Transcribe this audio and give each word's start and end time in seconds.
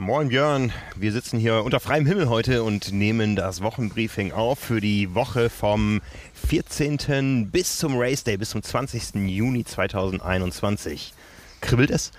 Moin 0.00 0.28
Björn, 0.28 0.72
wir 0.94 1.10
sitzen 1.10 1.40
hier 1.40 1.64
unter 1.64 1.80
freiem 1.80 2.06
Himmel 2.06 2.28
heute 2.28 2.62
und 2.62 2.92
nehmen 2.92 3.34
das 3.34 3.62
Wochenbriefing 3.62 4.30
auf 4.30 4.60
für 4.60 4.80
die 4.80 5.12
Woche 5.12 5.50
vom 5.50 6.00
14. 6.46 7.50
bis 7.50 7.78
zum 7.78 7.98
Race 7.98 8.22
Day, 8.22 8.36
bis 8.36 8.50
zum 8.50 8.62
20. 8.62 9.16
Juni 9.26 9.64
2021. 9.64 11.12
Kribbelt 11.60 11.90
es? 11.90 12.12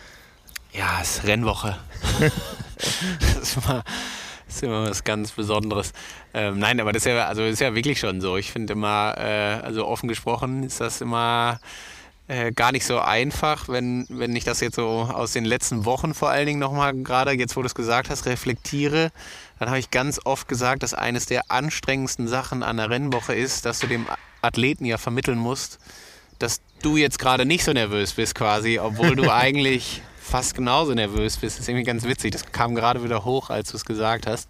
Ja, 0.74 1.00
es 1.02 1.20
ist 1.20 1.24
Rennwoche. 1.26 1.78
das, 2.20 3.44
ist 3.44 3.56
immer, 3.56 3.86
das 4.46 4.56
ist 4.56 4.64
immer 4.64 4.90
was 4.90 5.06
ganz 5.06 5.32
Besonderes. 5.32 5.94
Ähm, 6.34 6.60
nein, 6.60 6.82
aber 6.82 6.92
das 6.92 7.06
ist 7.06 7.14
ja, 7.14 7.28
also 7.28 7.44
das 7.44 7.54
ist 7.54 7.62
ja 7.62 7.76
wirklich 7.76 7.98
schon 7.98 8.20
so. 8.20 8.36
Ich 8.36 8.52
finde 8.52 8.74
immer, 8.74 9.16
äh, 9.18 9.62
also 9.64 9.88
offen 9.88 10.10
gesprochen 10.10 10.64
ist 10.64 10.82
das 10.82 11.00
immer 11.00 11.62
äh, 12.30 12.52
gar 12.52 12.72
nicht 12.72 12.86
so 12.86 13.00
einfach, 13.00 13.68
wenn, 13.70 14.06
wenn 14.08 14.36
ich 14.36 14.44
das 14.44 14.60
jetzt 14.60 14.76
so 14.76 14.88
aus 14.88 15.34
den 15.34 15.46
letzten 15.46 15.84
Wochen 15.86 16.14
vor 16.14 16.30
allen 16.30 16.46
Dingen 16.46 16.60
nochmal 16.60 16.94
gerade, 16.94 17.32
jetzt 17.32 17.58
wo 17.58 17.62
du 17.62 17.66
es 17.66 17.74
gesagt 17.74 18.12
hast, 18.12 18.28
reflektiere, 18.28 19.12
dann 19.58 19.70
habe 19.70 19.80
ich 19.80 19.90
ganz 19.90 20.22
oft 20.24 20.48
gesagt, 20.48 20.84
dass 20.84 20.94
eines 20.94 21.26
der 21.26 21.50
anstrengendsten 21.50 22.28
Sachen 22.28 22.62
an 22.62 22.78
der 22.78 22.92
Rennwoche 22.92 23.34
ist, 23.34 23.66
dass 23.66 23.80
du 23.80 23.88
dem 23.88 24.06
Athleten 24.44 24.86
ja 24.86 25.00
vermitteln 25.00 25.40
musst, 25.40 25.80
dass 26.38 26.62
du 26.84 26.98
jetzt 26.98 27.18
gerade 27.18 27.46
nicht 27.46 27.64
so 27.64 27.74
nervös 27.74 28.14
bist 28.14 28.36
quasi, 28.36 28.78
obwohl 28.78 29.16
du 29.16 29.30
eigentlich 29.34 30.04
fast 30.22 30.54
genauso 30.54 30.94
nervös 30.94 31.38
bist. 31.38 31.58
Das 31.58 31.64
ist 31.64 31.70
irgendwie 31.70 31.86
ganz 31.86 32.04
witzig. 32.04 32.32
Das 32.32 32.52
kam 32.52 32.76
gerade 32.76 33.04
wieder 33.04 33.26
hoch, 33.26 33.50
als 33.50 33.72
du 33.72 33.78
es 33.78 33.86
gesagt 33.86 34.28
hast. 34.28 34.48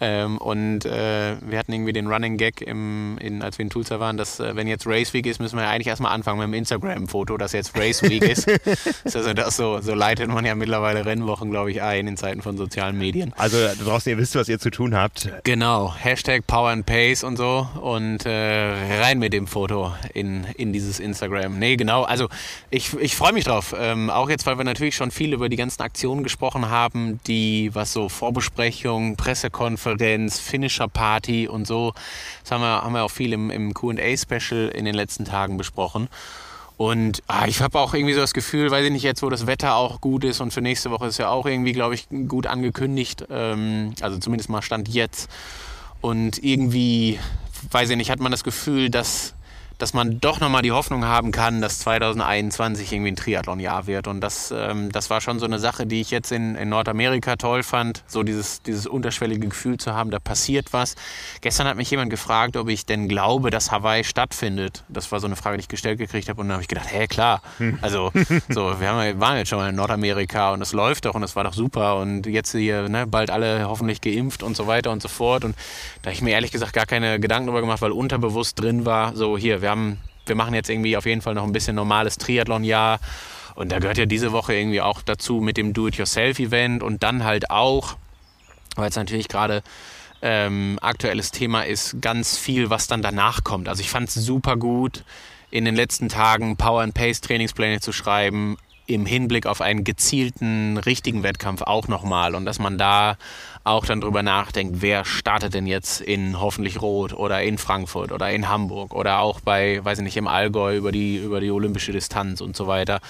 Ähm, 0.00 0.38
und 0.38 0.86
äh, 0.86 1.36
wir 1.42 1.58
hatten 1.58 1.72
irgendwie 1.72 1.92
den 1.92 2.06
Running 2.06 2.36
Gag, 2.38 2.62
im, 2.62 3.18
in, 3.18 3.42
als 3.42 3.58
wir 3.58 3.64
in 3.64 3.70
Tulsa 3.70 4.00
waren, 4.00 4.16
dass 4.16 4.40
äh, 4.40 4.56
wenn 4.56 4.66
jetzt 4.66 4.86
Race 4.86 5.12
Week 5.12 5.26
ist, 5.26 5.40
müssen 5.40 5.56
wir 5.56 5.64
ja 5.64 5.70
eigentlich 5.70 5.88
erstmal 5.88 6.12
anfangen 6.12 6.38
mit 6.38 6.46
dem 6.48 6.54
Instagram-Foto, 6.54 7.36
dass 7.36 7.52
jetzt 7.52 7.76
Race 7.76 8.02
Week 8.02 8.22
ist. 8.22 8.48
also 9.04 9.34
das 9.34 9.56
so, 9.56 9.80
so 9.80 9.94
leitet 9.94 10.28
man 10.28 10.44
ja 10.46 10.54
mittlerweile 10.54 11.04
Rennwochen, 11.04 11.50
glaube 11.50 11.70
ich, 11.70 11.82
ein 11.82 12.06
in 12.06 12.16
Zeiten 12.16 12.40
von 12.40 12.56
sozialen 12.56 12.96
Medien. 12.96 13.34
Also 13.36 13.58
da 13.58 13.74
draußen, 13.74 14.10
ihr 14.10 14.18
wisst, 14.18 14.34
was 14.36 14.48
ihr 14.48 14.58
zu 14.58 14.70
tun 14.70 14.94
habt. 14.94 15.30
Genau, 15.44 15.94
Hashtag 15.94 16.46
Power 16.46 16.70
and 16.70 16.86
Pace 16.86 17.22
und 17.22 17.36
so 17.36 17.68
und 17.80 18.24
äh, 18.24 19.00
rein 19.00 19.18
mit 19.18 19.32
dem 19.32 19.46
Foto 19.46 19.92
in, 20.14 20.44
in 20.56 20.72
dieses 20.72 20.98
Instagram. 20.98 21.58
Nee, 21.58 21.76
genau, 21.76 22.04
also 22.04 22.28
ich, 22.70 22.94
ich 22.94 23.16
freue 23.16 23.32
mich 23.32 23.44
drauf. 23.44 23.74
Ähm, 23.78 24.08
auch 24.08 24.30
jetzt, 24.30 24.46
weil 24.46 24.56
wir 24.56 24.64
natürlich 24.64 24.96
schon 24.96 25.10
viel 25.10 25.34
über 25.34 25.48
die 25.48 25.56
ganzen 25.56 25.82
Aktionen 25.82 26.22
gesprochen 26.22 26.70
haben, 26.70 27.20
die, 27.26 27.70
was 27.74 27.92
so 27.92 28.08
Pressekonferenz, 29.96 30.38
Finisher 30.38 30.88
Party 30.88 31.48
und 31.48 31.66
so, 31.66 31.92
das 32.42 32.52
haben 32.52 32.62
wir, 32.62 32.82
haben 32.82 32.92
wir 32.92 33.04
auch 33.04 33.10
viel 33.10 33.32
im, 33.32 33.50
im 33.50 33.74
Q&A-Special 33.74 34.68
in 34.68 34.84
den 34.84 34.94
letzten 34.94 35.24
Tagen 35.24 35.56
besprochen. 35.56 36.08
Und 36.76 37.22
ah, 37.26 37.46
ich 37.46 37.60
habe 37.60 37.78
auch 37.78 37.92
irgendwie 37.92 38.14
so 38.14 38.20
das 38.20 38.32
Gefühl, 38.32 38.70
weiß 38.70 38.86
ich 38.86 38.92
nicht, 38.92 39.02
jetzt 39.02 39.22
wo 39.22 39.28
das 39.28 39.46
Wetter 39.46 39.74
auch 39.74 40.00
gut 40.00 40.24
ist 40.24 40.40
und 40.40 40.52
für 40.52 40.62
nächste 40.62 40.90
Woche 40.90 41.06
ist 41.06 41.18
ja 41.18 41.28
auch 41.28 41.44
irgendwie, 41.44 41.72
glaube 41.72 41.94
ich, 41.94 42.08
gut 42.26 42.46
angekündigt. 42.46 43.26
Ähm, 43.30 43.92
also 44.00 44.18
zumindest 44.18 44.48
mal 44.48 44.62
Stand 44.62 44.88
jetzt. 44.88 45.28
Und 46.00 46.42
irgendwie, 46.42 47.18
weiß 47.70 47.90
ich 47.90 47.96
nicht, 47.98 48.10
hat 48.10 48.20
man 48.20 48.32
das 48.32 48.44
Gefühl, 48.44 48.88
dass, 48.88 49.34
dass 49.80 49.94
man 49.94 50.20
doch 50.20 50.40
nochmal 50.40 50.60
die 50.60 50.72
Hoffnung 50.72 51.06
haben 51.06 51.32
kann, 51.32 51.62
dass 51.62 51.78
2021 51.80 52.92
irgendwie 52.92 53.12
ein 53.12 53.16
Triathlon-Jahr 53.16 53.86
wird. 53.86 54.08
Und 54.08 54.20
das, 54.20 54.52
ähm, 54.54 54.92
das 54.92 55.08
war 55.08 55.22
schon 55.22 55.38
so 55.38 55.46
eine 55.46 55.58
Sache, 55.58 55.86
die 55.86 56.02
ich 56.02 56.10
jetzt 56.10 56.32
in, 56.32 56.54
in 56.54 56.68
Nordamerika 56.68 57.36
toll 57.36 57.62
fand, 57.62 58.04
so 58.06 58.22
dieses, 58.22 58.62
dieses 58.62 58.86
unterschwellige 58.86 59.48
Gefühl 59.48 59.78
zu 59.78 59.94
haben, 59.94 60.10
da 60.10 60.18
passiert 60.18 60.74
was. 60.74 60.96
Gestern 61.40 61.66
hat 61.66 61.78
mich 61.78 61.90
jemand 61.90 62.10
gefragt, 62.10 62.58
ob 62.58 62.68
ich 62.68 62.84
denn 62.84 63.08
glaube, 63.08 63.50
dass 63.50 63.72
Hawaii 63.72 64.04
stattfindet. 64.04 64.84
Das 64.88 65.10
war 65.12 65.20
so 65.20 65.26
eine 65.26 65.36
Frage, 65.36 65.56
die 65.56 65.62
ich 65.62 65.68
gestellt 65.68 65.98
gekriegt 65.98 66.28
habe. 66.28 66.42
Und 66.42 66.48
dann 66.48 66.54
habe 66.54 66.62
ich 66.62 66.68
gedacht, 66.68 66.92
hä, 66.92 67.06
klar. 67.06 67.40
Also, 67.80 68.12
so, 68.50 68.78
wir 68.80 68.88
haben, 68.88 69.18
waren 69.18 69.38
jetzt 69.38 69.48
schon 69.48 69.58
mal 69.58 69.70
in 69.70 69.76
Nordamerika 69.76 70.52
und 70.52 70.60
es 70.60 70.74
läuft 70.74 71.06
doch 71.06 71.14
und 71.14 71.22
es 71.22 71.36
war 71.36 71.44
doch 71.44 71.54
super. 71.54 71.96
Und 71.96 72.26
jetzt 72.26 72.52
hier 72.52 72.90
ne, 72.90 73.06
bald 73.06 73.30
alle 73.30 73.66
hoffentlich 73.66 74.02
geimpft 74.02 74.42
und 74.42 74.58
so 74.58 74.66
weiter 74.66 74.90
und 74.90 75.00
so 75.00 75.08
fort. 75.08 75.44
Und 75.44 75.56
da 76.02 76.08
habe 76.08 76.14
ich 76.14 76.20
mir 76.20 76.32
ehrlich 76.32 76.52
gesagt 76.52 76.74
gar 76.74 76.84
keine 76.84 77.18
Gedanken 77.18 77.46
darüber 77.46 77.62
gemacht, 77.62 77.80
weil 77.80 77.92
unterbewusst 77.92 78.60
drin 78.60 78.84
war, 78.84 79.16
so 79.16 79.38
hier, 79.38 79.62
wir 79.62 79.69
haben, 79.70 79.98
wir 80.26 80.34
machen 80.34 80.54
jetzt 80.54 80.68
irgendwie 80.68 80.96
auf 80.96 81.06
jeden 81.06 81.22
Fall 81.22 81.34
noch 81.34 81.44
ein 81.44 81.52
bisschen 81.52 81.76
normales 81.76 82.18
Triathlon-Jahr. 82.18 83.00
Und 83.54 83.72
da 83.72 83.78
gehört 83.78 83.98
ja 83.98 84.06
diese 84.06 84.32
Woche 84.32 84.54
irgendwie 84.54 84.80
auch 84.80 85.02
dazu 85.02 85.40
mit 85.40 85.56
dem 85.56 85.72
Do-it-yourself-Event 85.72 86.82
und 86.82 87.02
dann 87.02 87.24
halt 87.24 87.50
auch, 87.50 87.96
weil 88.76 88.88
es 88.88 88.96
natürlich 88.96 89.28
gerade 89.28 89.62
ähm, 90.22 90.78
aktuelles 90.80 91.30
Thema 91.30 91.62
ist, 91.62 92.00
ganz 92.00 92.36
viel, 92.36 92.70
was 92.70 92.86
dann 92.86 93.02
danach 93.02 93.44
kommt. 93.44 93.68
Also 93.68 93.80
ich 93.80 93.90
fand 93.90 94.08
es 94.08 94.14
super 94.14 94.56
gut, 94.56 95.04
in 95.50 95.64
den 95.64 95.74
letzten 95.74 96.08
Tagen 96.08 96.56
Power 96.56 96.82
and 96.82 96.94
Pace 96.94 97.20
Trainingspläne 97.20 97.80
zu 97.80 97.92
schreiben, 97.92 98.56
im 98.86 99.06
Hinblick 99.06 99.46
auf 99.46 99.60
einen 99.60 99.84
gezielten, 99.84 100.76
richtigen 100.78 101.22
Wettkampf 101.22 101.62
auch 101.62 101.88
nochmal 101.88 102.34
und 102.34 102.44
dass 102.44 102.58
man 102.58 102.76
da 102.76 103.16
auch 103.62 103.84
dann 103.84 104.00
drüber 104.00 104.22
nachdenkt, 104.22 104.80
wer 104.80 105.04
startet 105.04 105.52
denn 105.52 105.66
jetzt 105.66 106.00
in 106.00 106.40
hoffentlich 106.40 106.80
Rot 106.80 107.12
oder 107.12 107.42
in 107.42 107.58
Frankfurt 107.58 108.10
oder 108.10 108.30
in 108.30 108.48
Hamburg 108.48 108.94
oder 108.94 109.20
auch 109.20 109.40
bei, 109.40 109.84
weiß 109.84 109.98
ich 109.98 110.04
nicht, 110.04 110.16
im 110.16 110.26
Allgäu 110.28 110.76
über 110.76 110.92
die, 110.92 111.18
über 111.18 111.40
die 111.40 111.50
olympische 111.50 111.92
Distanz 111.92 112.40
und 112.40 112.56
so 112.56 112.66
weiter. 112.66 113.00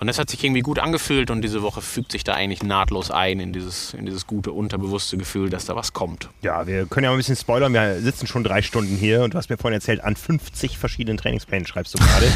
Und 0.00 0.08
das 0.08 0.18
hat 0.18 0.28
sich 0.28 0.42
irgendwie 0.42 0.62
gut 0.62 0.80
angefühlt 0.80 1.30
und 1.30 1.42
diese 1.42 1.62
Woche 1.62 1.80
fügt 1.80 2.10
sich 2.10 2.24
da 2.24 2.34
eigentlich 2.34 2.64
nahtlos 2.64 3.12
ein 3.12 3.38
in 3.38 3.52
dieses, 3.52 3.94
in 3.94 4.04
dieses 4.04 4.26
gute, 4.26 4.50
unterbewusste 4.50 5.16
Gefühl, 5.16 5.50
dass 5.50 5.66
da 5.66 5.76
was 5.76 5.92
kommt. 5.92 6.28
Ja, 6.40 6.66
wir 6.66 6.86
können 6.86 7.04
ja 7.04 7.10
mal 7.10 7.14
ein 7.14 7.18
bisschen 7.18 7.36
spoilern. 7.36 7.72
Wir 7.72 8.00
sitzen 8.00 8.26
schon 8.26 8.42
drei 8.42 8.62
Stunden 8.62 8.96
hier 8.96 9.22
und 9.22 9.34
du 9.34 9.38
hast 9.38 9.50
mir 9.50 9.56
vorhin 9.56 9.76
erzählt, 9.76 10.02
an 10.02 10.16
50 10.16 10.78
verschiedenen 10.78 11.16
Trainingsplänen 11.18 11.66
schreibst 11.66 11.94
du 11.94 11.98
gerade. 11.98 12.26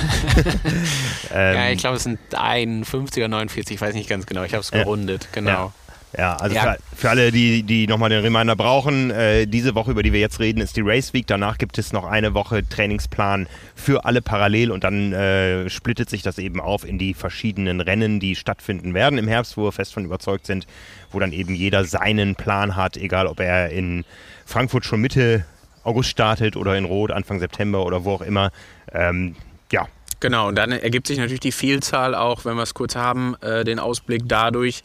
ähm, 1.35 1.57
ja, 1.57 1.71
ich 1.71 1.79
glaube, 1.79 1.97
es 1.97 2.05
sind 2.05 2.21
51 2.33 3.25
oder 3.25 3.29
49, 3.29 3.75
ich 3.75 3.81
weiß 3.81 3.95
nicht 3.95 4.09
ganz 4.09 4.27
genau. 4.27 4.45
Ich 4.45 4.53
habe 4.53 4.61
es 4.61 4.71
gerundet, 4.71 5.29
genau. 5.33 5.51
Ja. 5.51 5.73
Ja, 6.17 6.37
also 6.37 6.55
Ja. 6.55 6.63
Für, 6.91 6.97
für 6.97 7.11
alle, 7.11 7.31
die, 7.31 7.63
die 7.63 7.87
nochmal 7.87 8.11
den 8.11 8.21
Reminder 8.21 8.57
brauchen, 8.57 9.11
äh, 9.11 9.47
diese 9.47 9.75
Woche, 9.75 9.91
über 9.91 10.03
die 10.03 10.13
wir 10.13 10.21
jetzt 10.21 10.41
reden, 10.41 10.61
ist 10.61 10.77
die 10.77 10.83
Race 10.83 11.13
Week. 11.13 11.27
Danach 11.27 11.59
gibt 11.59 11.79
es 11.79 11.93
noch 11.93 12.05
eine 12.05 12.35
Woche 12.35 12.67
Trainingsplan 12.67 13.49
für 13.75 14.05
alle 14.05 14.23
parallel 14.23 14.71
und 14.71 14.85
dann 14.85 15.13
äh, 15.13 15.69
splittet 15.69 16.09
sich 16.09 16.23
das 16.23 16.39
eben 16.39 16.61
auf 16.61 16.87
in 16.87 16.99
die 16.99 17.13
verschiedenen 17.13 17.81
Rennen, 17.81 18.21
die 18.21 18.35
stattfinden 18.35 18.95
werden 18.95 19.19
im 19.19 19.29
Herbst, 19.29 19.57
wo 19.57 19.65
wir 19.65 19.73
fest 19.73 19.93
von 19.93 20.05
überzeugt 20.05 20.47
sind, 20.47 20.67
wo 21.11 21.21
dann 21.21 21.33
eben 21.33 21.55
jeder 21.55 21.85
seinen 21.85 22.35
Plan 22.35 22.77
hat, 22.77 22.97
egal 22.97 23.27
ob 23.27 23.41
er 23.41 23.71
in 23.71 24.05
Frankfurt 24.47 24.85
schon 24.85 25.01
Mitte 25.01 25.45
August 25.83 26.11
startet 26.11 26.57
oder 26.57 26.77
in 26.77 26.85
Rot 26.85 27.11
Anfang 27.11 27.41
September 27.41 27.85
oder 27.85 28.05
wo 28.05 28.13
auch 28.13 28.23
immer. 28.23 28.51
Ähm, 28.93 29.37
ja, 29.71 29.87
Genau, 30.19 30.49
und 30.49 30.55
dann 30.55 30.73
ergibt 30.73 31.07
sich 31.07 31.19
natürlich 31.19 31.41
die 31.41 31.53
Vielzahl 31.53 32.15
auch, 32.15 32.47
wenn 32.47 32.57
wir 32.57 32.63
es 32.63 32.73
kurz 32.73 32.97
haben, 32.97 33.37
äh, 33.43 33.65
den 33.65 33.79
Ausblick 33.79 34.23
dadurch, 34.25 34.83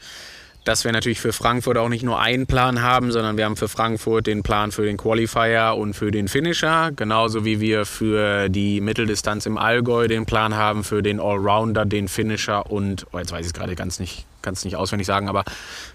dass 0.63 0.84
wir 0.84 0.92
natürlich 0.92 1.19
für 1.19 1.34
Frankfurt 1.34 1.78
auch 1.78 1.90
nicht 1.90 2.04
nur 2.04 2.19
einen 2.19 2.46
Plan 2.46 2.81
haben, 2.81 3.12
sondern 3.12 3.36
wir 3.38 3.46
haben 3.46 3.56
für 3.56 3.68
Frankfurt 3.68 4.28
den 4.28 4.44
Plan 4.44 4.72
für 4.72 4.86
den 4.86 4.98
Qualifier 4.98 5.75
und 5.75 5.96
für 5.96 6.12
den 6.12 6.28
Finisher, 6.28 6.92
genauso 6.96 7.46
wie 7.46 7.60
wir 7.60 7.86
für 7.86 8.48
die 8.50 8.80
Mitteldistanz 8.80 9.48
im 9.48 9.58
Allgäu 9.58 10.08
den 10.08 10.25
Plan 10.25 10.56
haben, 10.56 10.84
für 10.84 11.02
den 11.02 11.19
Allrounder, 11.19 11.86
den 11.86 12.08
Finisher 12.08 12.69
und, 12.69 13.08
oh, 13.12 13.18
jetzt 13.18 13.31
weiß 13.31 13.42
ich 13.42 13.48
es 13.48 13.54
gerade 13.54 13.75
ganz 13.75 14.00
nicht, 14.00 14.25
kann 14.44 14.54
es 14.54 14.63
nicht 14.63 14.75
auswendig 14.75 15.08
sagen, 15.08 15.30
aber 15.30 15.44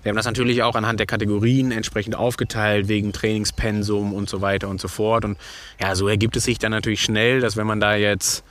wir 0.02 0.10
haben 0.10 0.16
das 0.16 0.26
natürlich 0.26 0.64
auch 0.64 0.74
anhand 0.74 0.98
der 0.98 1.06
Kategorien 1.06 1.70
entsprechend 1.70 2.16
aufgeteilt, 2.16 2.88
wegen 2.88 3.12
Trainingspensum 3.12 4.12
und 4.12 4.28
so 4.28 4.40
weiter 4.40 4.68
und 4.68 4.80
so 4.80 4.88
fort. 4.88 5.24
Und 5.24 5.38
ja, 5.80 5.94
so 5.94 6.08
ergibt 6.08 6.36
es 6.36 6.44
sich 6.44 6.58
dann 6.58 6.72
natürlich 6.72 7.02
schnell, 7.02 7.40
dass 7.40 7.56
wenn 7.56 7.66
man 7.66 7.80
da 7.80 7.94
jetzt 7.94 8.44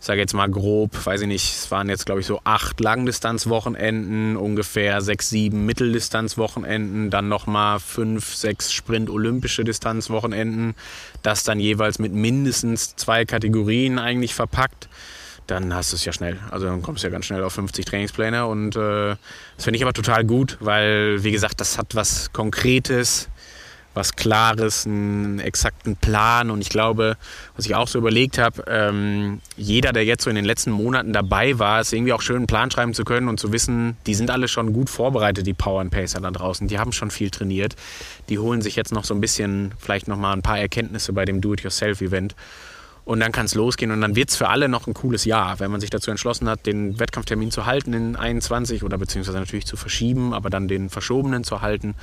sage 0.00 0.20
jetzt 0.20 0.32
mal 0.32 0.50
grob, 0.50 1.06
weiß 1.06 1.20
ich 1.22 1.28
nicht, 1.28 1.54
es 1.54 1.70
waren 1.70 1.88
jetzt 1.88 2.06
glaube 2.06 2.20
ich 2.20 2.26
so 2.26 2.40
acht 2.44 2.80
Langdistanzwochenenden, 2.80 4.36
ungefähr 4.36 5.02
sechs, 5.02 5.28
sieben 5.28 5.66
Mitteldistanzwochenenden, 5.66 7.10
dann 7.10 7.28
nochmal 7.28 7.80
fünf, 7.80 8.34
sechs 8.34 8.72
Sprint-olympische 8.72 9.62
Distanzwochenenden, 9.62 10.74
das 11.22 11.44
dann 11.44 11.60
jeweils 11.60 11.98
mit 11.98 12.12
mindestens 12.12 12.96
zwei 12.96 13.24
Kategorien 13.24 13.98
eigentlich 13.98 14.34
verpackt 14.34 14.88
dann 15.50 15.74
hast 15.74 15.92
du 15.92 15.96
es 15.96 16.04
ja 16.04 16.12
schnell. 16.12 16.38
Also 16.50 16.66
dann 16.66 16.82
kommst 16.82 17.02
du 17.02 17.08
ja 17.08 17.12
ganz 17.12 17.26
schnell 17.26 17.42
auf 17.42 17.52
50 17.54 17.84
Trainingspläne 17.84 18.46
und 18.46 18.76
äh, 18.76 19.16
das 19.56 19.64
finde 19.64 19.76
ich 19.76 19.82
aber 19.82 19.92
total 19.92 20.24
gut, 20.24 20.56
weil 20.60 21.22
wie 21.24 21.32
gesagt, 21.32 21.60
das 21.60 21.76
hat 21.76 21.94
was 21.94 22.32
Konkretes, 22.32 23.28
was 23.94 24.14
Klares, 24.14 24.86
einen 24.86 25.40
exakten 25.40 25.96
Plan. 25.96 26.50
Und 26.50 26.60
ich 26.60 26.68
glaube, 26.68 27.16
was 27.56 27.66
ich 27.66 27.74
auch 27.74 27.88
so 27.88 27.98
überlegt 27.98 28.38
habe, 28.38 28.62
ähm, 28.66 29.40
jeder, 29.56 29.92
der 29.92 30.04
jetzt 30.04 30.24
so 30.24 30.30
in 30.30 30.36
den 30.36 30.44
letzten 30.44 30.70
Monaten 30.70 31.12
dabei 31.12 31.58
war, 31.58 31.80
ist 31.80 31.92
irgendwie 31.92 32.12
auch 32.12 32.22
schön 32.22 32.36
einen 32.36 32.46
Plan 32.46 32.70
schreiben 32.70 32.94
zu 32.94 33.04
können 33.04 33.28
und 33.28 33.40
zu 33.40 33.52
wissen, 33.52 33.96
die 34.06 34.14
sind 34.14 34.30
alle 34.30 34.48
schon 34.48 34.72
gut 34.72 34.90
vorbereitet, 34.90 35.46
die 35.46 35.54
Power 35.54 35.80
and 35.80 35.90
Pacer 35.90 36.20
da 36.20 36.30
draußen, 36.30 36.68
die 36.68 36.78
haben 36.78 36.92
schon 36.92 37.10
viel 37.10 37.30
trainiert, 37.30 37.76
die 38.28 38.38
holen 38.38 38.62
sich 38.62 38.76
jetzt 38.76 38.92
noch 38.92 39.04
so 39.04 39.14
ein 39.14 39.20
bisschen, 39.20 39.72
vielleicht 39.78 40.08
noch 40.08 40.16
mal 40.16 40.32
ein 40.32 40.42
paar 40.42 40.58
Erkenntnisse 40.58 41.12
bei 41.12 41.24
dem 41.24 41.40
Do-it-yourself-Event. 41.40 42.34
Und 43.04 43.18
dann 43.18 43.32
kann 43.32 43.46
es 43.46 43.54
losgehen 43.54 43.90
und 43.90 44.00
dann 44.02 44.14
wird 44.14 44.30
es 44.30 44.36
für 44.36 44.48
alle 44.48 44.68
noch 44.68 44.86
ein 44.86 44.94
cooles 44.94 45.24
Jahr, 45.24 45.58
wenn 45.58 45.70
man 45.70 45.80
sich 45.80 45.90
dazu 45.90 46.10
entschlossen 46.10 46.48
hat, 46.48 46.66
den 46.66 47.00
Wettkampftermin 47.00 47.50
zu 47.50 47.66
halten 47.66 47.92
in 47.92 48.14
21 48.14 48.84
oder 48.84 48.98
beziehungsweise 48.98 49.38
natürlich 49.38 49.66
zu 49.66 49.76
verschieben, 49.76 50.32
aber 50.32 50.50
dann 50.50 50.68
den 50.68 50.90
verschobenen 50.90 51.42
zu 51.42 51.60
halten. 51.60 51.96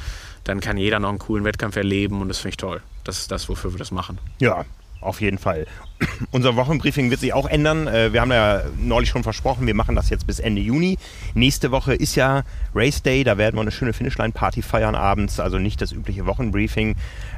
Dann 0.47 0.61
kann 0.61 0.77
jeder 0.77 0.99
noch 0.99 1.09
einen 1.09 1.19
coolen 1.19 1.43
Wettkampf 1.43 1.75
erleben 1.75 2.21
und 2.21 2.29
das 2.29 2.37
finde 2.37 2.51
ich 2.51 2.57
toll. 2.57 2.81
Das 3.03 3.19
ist 3.19 3.31
das, 3.31 3.49
wofür 3.49 3.73
wir 3.73 3.79
das 3.79 3.91
machen. 3.91 4.17
Ja, 4.39 4.63
auf 5.01 5.19
jeden 5.19 5.37
Fall. 5.37 5.67
Unser 6.31 6.55
Wochenbriefing 6.55 7.09
wird 7.11 7.19
sich 7.19 7.33
auch 7.33 7.49
ändern. 7.49 7.85
Äh, 7.85 8.13
wir 8.13 8.21
haben 8.21 8.31
ja 8.31 8.61
neulich 8.79 9.09
schon 9.09 9.23
versprochen, 9.23 9.67
wir 9.67 9.73
machen 9.73 9.93
das 9.93 10.09
jetzt 10.09 10.25
bis 10.25 10.39
Ende 10.39 10.61
Juni. 10.61 10.97
Nächste 11.33 11.71
Woche 11.71 11.93
ist 11.93 12.15
ja 12.15 12.43
Race 12.73 13.03
Day, 13.03 13.25
da 13.25 13.37
werden 13.37 13.57
wir 13.57 13.61
eine 13.61 13.71
schöne 13.71 13.91
Finishline-Party 13.91 14.61
feiern 14.61 14.95
abends, 14.95 15.41
also 15.41 15.59
nicht 15.59 15.81
das 15.81 15.91
übliche 15.91 16.25
Wochenbriefing. 16.25 16.95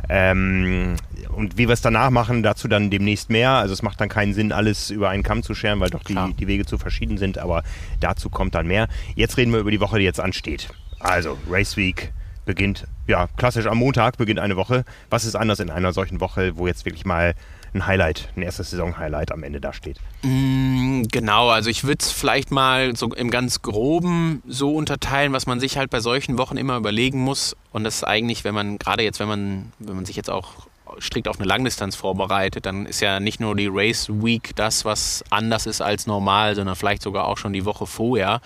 Ähm, 0.08 0.96
und 1.36 1.58
wie 1.58 1.68
wir 1.68 1.74
es 1.74 1.82
danach 1.82 2.12
machen, 2.12 2.44
dazu 2.44 2.68
dann 2.68 2.92
demnächst 2.92 3.32
mehr. 3.32 3.54
Also 3.54 3.74
es 3.74 3.82
macht 3.82 4.00
dann 4.02 4.10
keinen 4.10 4.36
Sinn, 4.36 4.52
alles 4.52 4.92
über 4.92 5.10
einen 5.10 5.24
Kamm 5.24 5.42
zu 5.42 5.56
scheren, 5.56 5.80
weil 5.80 5.90
doch 5.90 6.04
die, 6.04 6.16
die 6.40 6.46
Wege 6.46 6.68
zu 6.68 6.78
verschieden 6.78 7.18
sind, 7.18 7.40
aber 7.40 7.64
dazu 8.02 8.30
kommt 8.30 8.54
dann 8.54 8.68
mehr. 8.68 8.88
Jetzt 9.16 9.38
reden 9.38 9.52
wir 9.52 9.62
über 9.62 9.72
die 9.72 9.80
Woche, 9.80 9.98
die 9.98 10.06
jetzt 10.06 10.20
ansteht. 10.20 10.70
Also 11.00 11.40
Race 11.50 11.76
Week 11.76 12.14
beginnt, 12.50 12.88
ja, 13.06 13.28
klassisch 13.38 13.68
am 13.68 13.78
Montag 13.78 14.18
beginnt 14.18 14.40
eine 14.40 14.56
Woche. 14.56 14.84
Was 15.12 15.24
ist 15.24 15.36
anders 15.36 15.60
in 15.60 15.70
einer 15.70 15.94
solchen 15.94 16.20
Woche, 16.20 16.58
wo 16.58 16.66
jetzt 16.66 16.84
wirklich 16.84 17.06
mal 17.06 17.36
ein 17.76 17.86
Highlight, 17.86 18.34
ein 18.36 18.42
erstes 18.42 18.72
Saison-Highlight 18.72 19.32
am 19.32 19.44
Ende 19.44 19.62
da 19.62 19.72
steht? 19.72 19.98
Mm, 20.24 21.04
genau, 21.12 21.50
also 21.50 21.70
ich 21.70 21.84
würde 21.84 22.00
es 22.02 22.12
vielleicht 22.12 22.50
mal 22.50 22.96
so 22.96 23.14
im 23.14 23.30
ganz 23.30 23.62
groben 23.62 24.42
so 24.48 24.74
unterteilen, 24.74 25.32
was 25.32 25.46
man 25.46 25.60
sich 25.60 25.78
halt 25.78 25.92
bei 25.92 26.00
solchen 26.00 26.40
Wochen 26.40 26.58
immer 26.58 26.76
überlegen 26.76 27.20
muss. 27.20 27.56
Und 27.72 27.84
das 27.84 27.98
ist 27.98 28.04
eigentlich, 28.04 28.44
wenn 28.44 28.56
man, 28.56 28.80
gerade 28.80 29.04
jetzt, 29.04 29.20
wenn 29.20 29.28
man, 29.28 29.72
wenn 29.78 29.96
man 29.96 30.06
sich 30.06 30.16
jetzt 30.16 30.32
auch 30.32 30.68
strikt 31.00 31.28
auf 31.28 31.38
eine 31.38 31.48
Langdistanz 31.48 31.96
vorbereitet, 31.96 32.66
dann 32.66 32.88
ist 32.88 33.00
ja 33.00 33.20
nicht 33.20 33.40
nur 33.40 33.56
die 33.56 33.70
Race 33.72 34.10
Week 34.10 34.56
das, 34.56 34.86
was 34.86 35.24
anders 35.30 35.68
ist 35.68 35.82
als 35.82 36.08
normal, 36.08 36.56
sondern 36.56 36.76
vielleicht 36.76 37.04
sogar 37.04 37.28
auch 37.28 37.38
schon 37.38 37.54
die 37.54 37.66
Woche 37.66 37.86
vorher. 37.86 38.42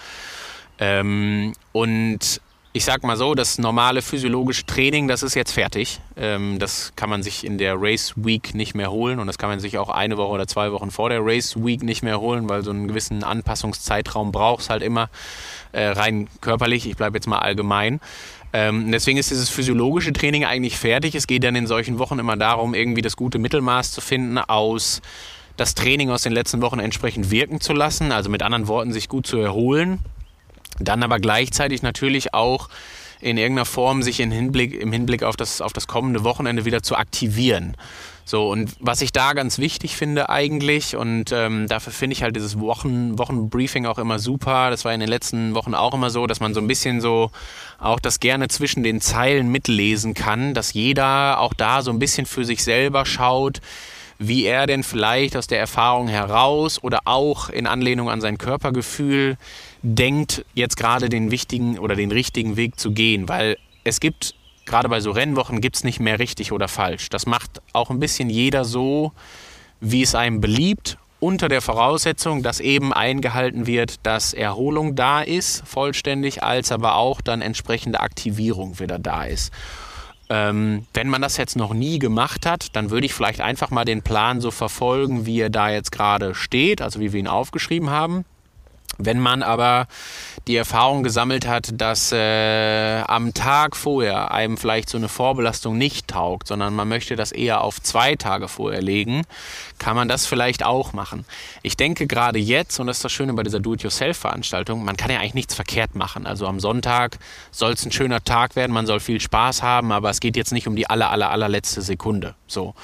Ähm, 0.78 1.54
und 1.72 2.42
ich 2.76 2.86
sag 2.86 3.04
mal 3.04 3.16
so, 3.16 3.36
das 3.36 3.60
normale 3.60 4.02
physiologische 4.02 4.66
Training, 4.66 5.08
das 5.08 5.22
ist 5.22 5.36
jetzt 5.36 5.52
fertig. 5.52 6.02
Ähm, 6.18 6.58
das 6.58 6.92
kann 6.96 7.08
man 7.08 7.22
sich 7.22 7.46
in 7.46 7.60
der 7.60 7.76
Race 7.78 8.14
Week 8.16 8.56
nicht 8.56 8.74
mehr 8.74 8.92
holen 8.92 9.20
und 9.20 9.28
das 9.28 9.38
kann 9.38 9.50
man 9.50 9.60
sich 9.60 9.78
auch 9.78 9.90
eine 9.90 10.18
Woche 10.18 10.32
oder 10.32 10.48
zwei 10.48 10.72
Wochen 10.72 10.90
vor 10.90 11.10
der 11.10 11.20
Race 11.24 11.56
Week 11.56 11.84
nicht 11.84 12.02
mehr 12.02 12.20
holen, 12.20 12.50
weil 12.50 12.64
so 12.64 12.72
einen 12.72 12.88
gewissen 12.88 13.24
Anpassungszeitraum 13.24 14.32
braucht 14.32 14.64
es 14.64 14.70
halt 14.72 14.82
immer 14.82 15.10
äh, 15.72 15.86
rein 15.86 16.28
körperlich. 16.42 16.88
Ich 16.88 16.98
bleibe 16.98 17.16
jetzt 17.16 17.28
mal 17.28 17.38
allgemein. 17.38 18.02
Ähm, 18.54 18.92
deswegen 18.92 19.20
ist 19.20 19.30
dieses 19.30 19.50
physiologische 19.50 20.12
Training 20.12 20.44
eigentlich 20.44 20.76
fertig. 20.76 21.14
Es 21.14 21.28
geht 21.28 21.44
dann 21.44 21.56
in 21.56 21.68
solchen 21.68 22.00
Wochen 22.00 22.18
immer 22.18 22.38
darum, 22.38 22.74
irgendwie 22.74 23.04
das 23.04 23.16
gute 23.16 23.38
Mittelmaß 23.38 23.92
zu 23.92 24.02
finden 24.02 24.40
aus 24.40 25.04
das 25.58 25.76
Training 25.76 26.10
aus 26.10 26.24
den 26.24 26.32
letzten 26.32 26.64
Wochen 26.64 26.80
entsprechend 26.80 27.30
wirken 27.30 27.62
zu 27.62 27.74
lassen, 27.74 28.12
also 28.12 28.32
mit 28.32 28.42
anderen 28.42 28.68
Worten 28.68 28.92
sich 28.92 29.08
gut 29.08 29.28
zu 29.28 29.38
erholen 29.38 30.00
dann 30.80 31.04
aber 31.04 31.20
gleichzeitig 31.20 31.82
natürlich 31.82 32.34
auch 32.34 32.70
in 33.24 33.38
irgendeiner 33.38 33.66
Form 33.66 34.04
sich 34.04 34.20
im 34.20 34.32
Hinblick, 34.32 34.74
im 34.74 34.92
Hinblick 34.92 35.24
auf, 35.24 35.38
das, 35.38 35.62
auf 35.62 35.74
das 35.74 35.88
kommende 35.88 36.24
Wochenende 36.24 36.66
wieder 36.66 36.84
zu 36.84 36.96
aktivieren. 36.96 37.76
So, 38.26 38.50
und 38.50 38.74
was 38.80 39.02
ich 39.02 39.12
da 39.12 39.34
ganz 39.34 39.60
wichtig 39.60 39.98
finde 39.98 40.30
eigentlich, 40.30 40.96
und 40.96 41.32
ähm, 41.34 41.68
dafür 41.68 41.92
finde 41.92 42.14
ich 42.14 42.24
halt 42.24 42.36
dieses 42.36 42.60
Wochen, 42.60 43.18
Wochenbriefing 43.18 43.86
auch 43.86 43.98
immer 43.98 44.20
super, 44.20 44.70
das 44.70 44.86
war 44.86 44.94
in 44.94 45.02
den 45.02 45.10
letzten 45.10 45.56
Wochen 45.56 45.74
auch 45.74 45.94
immer 45.94 46.10
so, 46.10 46.26
dass 46.26 46.40
man 46.40 46.54
so 46.54 46.62
ein 46.62 46.68
bisschen 46.68 47.02
so 47.02 47.32
auch 47.80 48.00
das 48.00 48.20
gerne 48.22 48.48
zwischen 48.48 48.84
den 48.84 49.02
Zeilen 49.02 49.50
mitlesen 49.52 50.14
kann, 50.14 50.54
dass 50.54 50.74
jeder 50.74 51.40
auch 51.40 51.54
da 51.54 51.82
so 51.82 51.92
ein 51.92 52.00
bisschen 52.00 52.26
für 52.26 52.46
sich 52.46 52.64
selber 52.64 53.06
schaut, 53.06 53.60
wie 54.20 54.46
er 54.46 54.68
denn 54.68 54.84
vielleicht 54.84 55.36
aus 55.36 55.48
der 55.48 55.60
Erfahrung 55.60 56.08
heraus 56.08 56.82
oder 56.82 57.02
auch 57.06 57.50
in 57.50 57.68
Anlehnung 57.68 58.10
an 58.10 58.22
sein 58.22 58.38
Körpergefühl 58.38 59.38
denkt, 59.84 60.46
jetzt 60.54 60.78
gerade 60.78 61.10
den 61.10 61.30
wichtigen 61.30 61.78
oder 61.78 61.96
den 61.96 62.12
richtigen 62.12 62.56
Weg 62.56 62.80
zu 62.80 62.92
gehen, 62.92 63.30
weil 63.30 63.58
es 63.84 64.00
gibt 64.00 64.34
gerade 64.66 64.90
bei 64.90 65.02
so 65.02 65.12
Rennwochen 65.12 65.62
gibt 65.62 65.76
es 65.76 65.84
nicht 65.84 66.00
mehr 66.00 66.20
richtig 66.20 66.52
oder 66.52 66.68
falsch. 66.68 67.10
Das 67.10 67.26
macht 67.26 67.62
auch 67.74 67.90
ein 67.90 68.00
bisschen 68.00 68.30
jeder 68.30 68.66
so, 68.66 69.12
wie 69.82 70.02
es 70.02 70.16
einem 70.16 70.40
beliebt, 70.42 70.98
unter 71.20 71.48
der 71.48 71.62
Voraussetzung, 71.62 72.44
dass 72.44 72.60
eben 72.60 72.92
eingehalten 72.92 73.66
wird, 73.66 74.06
dass 74.06 74.34
Erholung 74.34 74.96
da 74.96 75.22
ist, 75.22 75.66
vollständig, 75.66 76.44
als 76.44 76.72
aber 76.72 76.96
auch 76.96 77.22
dann 77.22 77.42
entsprechende 77.42 78.02
Aktivierung 78.02 78.80
wieder 78.80 79.00
da 79.00 79.24
ist. 79.24 79.54
Ähm, 80.30 80.86
wenn 80.94 81.10
man 81.10 81.22
das 81.22 81.38
jetzt 81.38 81.56
noch 81.56 81.74
nie 81.74 82.00
gemacht 82.00 82.46
hat, 82.46 82.76
dann 82.76 82.90
würde 82.90 83.06
ich 83.06 83.14
vielleicht 83.14 83.40
einfach 83.40 83.70
mal 83.70 83.86
den 83.86 84.02
Plan 84.02 84.42
so 84.42 84.52
verfolgen, 84.52 85.26
wie 85.26 85.40
er 85.40 85.50
da 85.50 85.70
jetzt 85.70 85.92
gerade 85.92 86.36
steht, 86.36 86.82
also 86.82 87.00
wie 87.00 87.14
wir 87.14 87.20
ihn 87.20 87.28
aufgeschrieben 87.28 87.90
haben. 87.90 88.26
Wenn 88.98 89.20
man 89.20 89.42
aber 89.42 89.88
die 90.48 90.56
Erfahrung 90.56 91.04
gesammelt 91.04 91.48
hat, 91.48 91.70
dass 91.74 92.12
äh, 92.12 93.02
am 93.08 93.34
Tag 93.34 93.76
vorher 93.76 94.32
einem 94.32 94.58
vielleicht 94.58 94.90
so 94.90 94.98
eine 94.98 95.10
Vorbelastung 95.10 95.78
nicht 95.78 96.08
taugt, 96.08 96.48
sondern 96.48 96.76
man 96.76 96.88
möchte 96.88 97.16
das 97.16 97.32
eher 97.32 97.62
auf 97.62 97.82
zwei 97.82 98.16
Tage 98.16 98.48
vorher 98.48 98.82
legen, 98.82 99.24
kann 99.80 99.96
man 99.96 100.08
das 100.08 100.26
vielleicht 100.26 100.64
auch 100.64 100.94
machen. 100.94 101.26
Ich 101.64 101.78
denke 101.78 102.08
gerade 102.08 102.40
jetzt, 102.40 102.80
und 102.80 102.88
das 102.88 102.98
ist 102.98 103.06
das 103.06 103.12
Schöne 103.12 103.34
bei 103.34 103.44
dieser 103.44 103.60
Do-it-yourself-Veranstaltung, 103.60 104.84
man 104.84 104.98
kann 104.98 105.10
ja 105.10 105.20
eigentlich 105.20 105.34
nichts 105.34 105.56
verkehrt 105.56 105.96
machen. 105.96 106.28
Also 106.28 106.46
am 106.46 106.60
Sonntag 106.60 107.18
soll 107.52 107.74
es 107.74 107.86
ein 107.86 107.92
schöner 107.92 108.24
Tag 108.24 108.56
werden, 108.56 108.72
man 108.72 108.86
soll 108.86 109.00
viel 109.00 109.20
Spaß 109.20 109.64
haben, 109.64 109.92
aber 109.92 110.10
es 110.10 110.20
geht 110.20 110.36
jetzt 110.36 110.52
nicht 110.52 110.68
um 110.68 110.76
die 110.76 110.90
aller, 110.90 111.10
aller, 111.10 111.32
allerletzte 111.32 111.82
Sekunde. 111.82 112.36
So. 112.48 112.76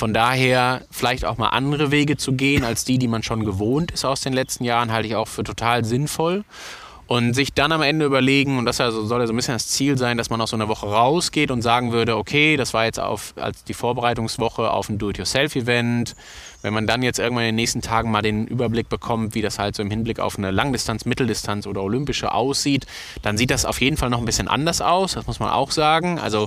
Von 0.00 0.14
daher 0.14 0.80
vielleicht 0.90 1.26
auch 1.26 1.36
mal 1.36 1.50
andere 1.50 1.90
Wege 1.90 2.16
zu 2.16 2.32
gehen 2.32 2.64
als 2.64 2.86
die, 2.86 2.96
die 2.96 3.06
man 3.06 3.22
schon 3.22 3.44
gewohnt 3.44 3.90
ist 3.90 4.06
aus 4.06 4.22
den 4.22 4.32
letzten 4.32 4.64
Jahren, 4.64 4.90
halte 4.90 5.06
ich 5.06 5.14
auch 5.14 5.28
für 5.28 5.44
total 5.44 5.84
sinnvoll. 5.84 6.44
Und 7.06 7.34
sich 7.34 7.52
dann 7.52 7.70
am 7.72 7.82
Ende 7.82 8.06
überlegen, 8.06 8.56
und 8.56 8.64
das 8.64 8.76
soll 8.76 8.86
ja 9.20 9.26
so 9.26 9.32
ein 9.32 9.36
bisschen 9.36 9.54
das 9.54 9.66
Ziel 9.66 9.98
sein, 9.98 10.16
dass 10.16 10.30
man 10.30 10.40
aus 10.40 10.50
so 10.50 10.56
einer 10.56 10.68
Woche 10.68 10.86
rausgeht 10.86 11.50
und 11.50 11.60
sagen 11.60 11.92
würde, 11.92 12.16
okay, 12.16 12.56
das 12.56 12.72
war 12.72 12.84
jetzt 12.84 13.00
auf, 13.00 13.34
als 13.36 13.64
die 13.64 13.74
Vorbereitungswoche 13.74 14.70
auf 14.70 14.88
ein 14.88 14.96
Do-it-yourself-Event. 14.96 16.14
Wenn 16.62 16.72
man 16.72 16.86
dann 16.86 17.02
jetzt 17.02 17.18
irgendwann 17.18 17.44
in 17.44 17.48
den 17.48 17.56
nächsten 17.56 17.82
Tagen 17.82 18.10
mal 18.10 18.22
den 18.22 18.46
Überblick 18.46 18.88
bekommt, 18.88 19.34
wie 19.34 19.42
das 19.42 19.58
halt 19.58 19.74
so 19.74 19.82
im 19.82 19.90
Hinblick 19.90 20.20
auf 20.20 20.38
eine 20.38 20.50
Langdistanz, 20.50 21.04
Mitteldistanz 21.04 21.66
oder 21.66 21.82
Olympische 21.82 22.32
aussieht, 22.32 22.86
dann 23.22 23.36
sieht 23.36 23.50
das 23.50 23.66
auf 23.66 23.80
jeden 23.80 23.98
Fall 23.98 24.08
noch 24.08 24.20
ein 24.20 24.24
bisschen 24.24 24.48
anders 24.48 24.80
aus, 24.80 25.12
das 25.12 25.26
muss 25.26 25.40
man 25.40 25.50
auch 25.50 25.72
sagen. 25.72 26.18
Also 26.18 26.46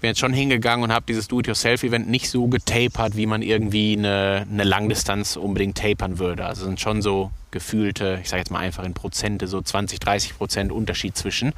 bin 0.00 0.08
jetzt 0.08 0.20
schon 0.20 0.32
hingegangen 0.32 0.84
und 0.84 0.92
habe 0.92 1.04
dieses 1.08 1.28
Do-it-yourself-Event 1.28 2.08
nicht 2.08 2.30
so 2.30 2.48
getapert, 2.48 3.16
wie 3.16 3.26
man 3.26 3.42
irgendwie 3.42 3.96
eine, 3.96 4.46
eine 4.50 4.64
Langdistanz 4.64 5.36
unbedingt 5.36 5.78
tapern 5.78 6.18
würde. 6.18 6.46
Also 6.46 6.64
sind 6.64 6.80
schon 6.80 7.02
so 7.02 7.30
gefühlte, 7.50 8.18
ich 8.22 8.28
sage 8.28 8.40
jetzt 8.40 8.50
mal 8.50 8.58
einfach 8.58 8.84
in 8.84 8.94
Prozente, 8.94 9.46
so 9.46 9.60
20, 9.60 10.00
30 10.00 10.36
Prozent 10.36 10.72
Unterschied 10.72 11.16
zwischen, 11.16 11.52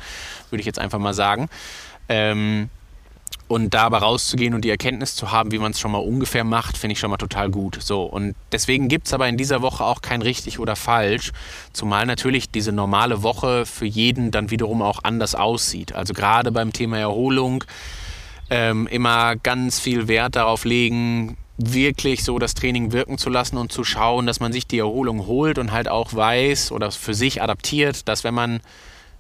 würde 0.51 0.61
ich 0.61 0.67
jetzt 0.67 0.79
einfach 0.79 0.99
mal 0.99 1.15
sagen. 1.15 1.49
Ähm, 2.09 2.71
und 3.49 3.73
da 3.73 3.85
aber 3.85 3.99
rauszugehen 3.99 4.55
und 4.55 4.63
die 4.65 4.71
Erkenntnis 4.71 5.15
zu 5.17 5.33
haben, 5.33 5.53
wie 5.53 5.59
man 5.59 5.73
es 5.73 5.81
schon 5.81 5.91
mal 5.91 5.99
ungefähr 5.99 6.45
macht, 6.45 6.77
finde 6.77 6.93
ich 6.93 6.99
schon 6.99 7.11
mal 7.11 7.17
total 7.17 7.51
gut. 7.51 7.79
So, 7.81 8.03
und 8.03 8.35
deswegen 8.53 8.89
gibt 8.89 9.07
es 9.07 9.15
aber 9.15 9.27
in 9.27 9.39
dieser 9.39 9.63
Woche 9.63 9.85
auch 9.85 10.03
kein 10.03 10.21
richtig 10.21 10.59
oder 10.59 10.77
falsch, 10.77 11.33
zumal 11.73 12.05
natürlich 12.05 12.51
diese 12.51 12.73
normale 12.73 13.23
Woche 13.23 13.65
für 13.65 13.87
jeden 13.87 14.31
dann 14.31 14.51
wiederum 14.51 14.83
auch 14.83 15.03
anders 15.03 15.35
aussieht. 15.35 15.95
Also 15.95 16.13
gerade 16.13 16.53
beim 16.53 16.75
Thema 16.75 16.99
Erholung 16.99 17.65
ähm, 18.51 18.87
immer 18.87 19.37
ganz 19.37 19.81
viel 19.81 20.09
Wert 20.09 20.37
darauf 20.37 20.65
legen, 20.65 21.37
wirklich 21.59 22.25
so 22.25 22.39
das 22.39 22.55
Training 22.55 22.93
wirken 22.93 23.19
zu 23.19 23.31
lassen 23.31 23.59
und 23.59 23.73
zu 23.73 23.83
schauen, 23.83 24.27
dass 24.27 24.41
man 24.41 24.53
sich 24.53 24.67
die 24.67 24.79
Erholung 24.79 25.27
holt 25.27 25.59
und 25.59 25.73
halt 25.73 25.89
auch 25.89 26.15
weiß 26.15 26.71
oder 26.73 26.91
für 26.93 27.15
sich 27.15 27.43
adaptiert, 27.43 28.09
dass 28.09 28.23
wenn 28.23 28.35
man 28.35 28.61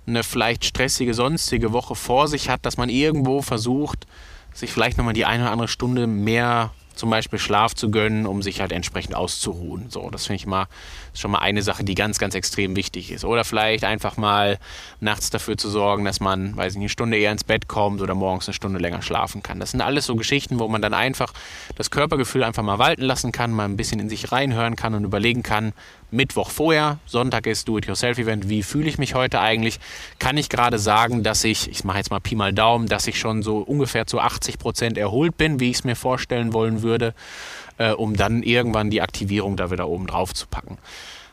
eine 0.06 0.22
vielleicht 0.22 0.64
stressige 0.64 1.14
sonstige 1.14 1.72
Woche 1.72 1.94
vor 1.94 2.28
sich 2.28 2.48
hat, 2.48 2.64
dass 2.64 2.76
man 2.76 2.88
irgendwo 2.88 3.42
versucht, 3.42 4.06
sich 4.54 4.72
vielleicht 4.72 4.98
nochmal 4.98 5.14
die 5.14 5.26
eine 5.26 5.42
oder 5.44 5.52
andere 5.52 5.68
Stunde 5.68 6.06
mehr 6.06 6.70
zum 6.94 7.10
Beispiel 7.10 7.38
Schlaf 7.38 7.74
zu 7.74 7.90
gönnen, 7.90 8.26
um 8.26 8.42
sich 8.42 8.60
halt 8.60 8.72
entsprechend 8.72 9.14
auszuruhen. 9.14 9.86
So, 9.88 10.10
das 10.10 10.26
finde 10.26 10.36
ich 10.36 10.46
mal 10.46 10.66
schon 11.18 11.30
mal 11.30 11.38
eine 11.38 11.62
Sache, 11.62 11.84
die 11.84 11.94
ganz, 11.94 12.18
ganz 12.18 12.34
extrem 12.34 12.76
wichtig 12.76 13.10
ist. 13.10 13.24
Oder 13.24 13.44
vielleicht 13.44 13.84
einfach 13.84 14.16
mal 14.16 14.58
nachts 15.00 15.30
dafür 15.30 15.56
zu 15.56 15.68
sorgen, 15.68 16.04
dass 16.04 16.20
man, 16.20 16.56
weiß 16.56 16.72
ich 16.72 16.78
nicht, 16.78 16.84
eine 16.84 16.88
Stunde 16.90 17.18
eher 17.18 17.32
ins 17.32 17.44
Bett 17.44 17.68
kommt 17.68 18.00
oder 18.00 18.14
morgens 18.14 18.48
eine 18.48 18.54
Stunde 18.54 18.78
länger 18.78 19.02
schlafen 19.02 19.42
kann. 19.42 19.60
Das 19.60 19.72
sind 19.72 19.80
alles 19.80 20.06
so 20.06 20.16
Geschichten, 20.16 20.58
wo 20.58 20.68
man 20.68 20.82
dann 20.82 20.94
einfach 20.94 21.32
das 21.76 21.90
Körpergefühl 21.90 22.44
einfach 22.44 22.62
mal 22.62 22.78
walten 22.78 23.02
lassen 23.02 23.32
kann, 23.32 23.52
mal 23.52 23.64
ein 23.64 23.76
bisschen 23.76 24.00
in 24.00 24.08
sich 24.08 24.32
reinhören 24.32 24.76
kann 24.76 24.94
und 24.94 25.04
überlegen 25.04 25.42
kann, 25.42 25.72
Mittwoch 26.10 26.50
vorher, 26.50 26.98
Sonntag 27.04 27.46
ist 27.46 27.68
Do-It-Yourself-Event, 27.68 28.48
wie 28.48 28.62
fühle 28.62 28.88
ich 28.88 28.96
mich 28.96 29.14
heute 29.14 29.40
eigentlich? 29.40 29.78
Kann 30.18 30.38
ich 30.38 30.48
gerade 30.48 30.78
sagen, 30.78 31.22
dass 31.22 31.44
ich, 31.44 31.70
ich 31.70 31.84
mache 31.84 31.98
jetzt 31.98 32.10
mal 32.10 32.20
Pi 32.20 32.34
mal 32.34 32.54
Daumen, 32.54 32.86
dass 32.86 33.06
ich 33.06 33.18
schon 33.18 33.42
so 33.42 33.58
ungefähr 33.58 34.06
zu 34.06 34.18
80 34.18 34.58
Prozent 34.58 34.96
erholt 34.96 35.36
bin, 35.36 35.60
wie 35.60 35.70
ich 35.70 35.78
es 35.78 35.84
mir 35.84 35.96
vorstellen 35.96 36.54
wollen 36.54 36.82
würde, 36.82 37.12
äh, 37.78 37.92
um 37.92 38.16
dann 38.16 38.42
irgendwann 38.42 38.90
die 38.90 39.02
Aktivierung 39.02 39.56
da 39.56 39.70
wieder 39.70 39.88
oben 39.88 40.06
drauf 40.06 40.34
zu 40.34 40.46
packen. 40.46 40.78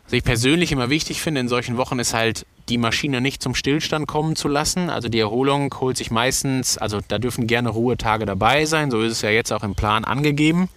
Was 0.05 0.13
ich 0.13 0.23
persönlich 0.23 0.71
immer 0.71 0.89
wichtig 0.89 1.21
finde 1.21 1.41
in 1.41 1.47
solchen 1.47 1.77
Wochen 1.77 1.99
ist 1.99 2.13
halt, 2.13 2.45
die 2.69 2.77
Maschine 2.77 3.21
nicht 3.21 3.43
zum 3.43 3.55
Stillstand 3.55 4.07
kommen 4.07 4.35
zu 4.35 4.47
lassen. 4.47 4.89
Also 4.89 5.09
die 5.09 5.19
Erholung 5.19 5.73
holt 5.79 5.97
sich 5.97 6.11
meistens, 6.11 6.77
also 6.77 6.99
da 7.07 7.17
dürfen 7.17 7.47
gerne 7.47 7.69
Ruhetage 7.69 8.25
dabei 8.25 8.65
sein, 8.65 8.91
so 8.91 9.01
ist 9.01 9.11
es 9.11 9.21
ja 9.21 9.29
jetzt 9.29 9.51
auch 9.51 9.63
im 9.63 9.75
Plan 9.75 10.05
angegeben. 10.05 10.69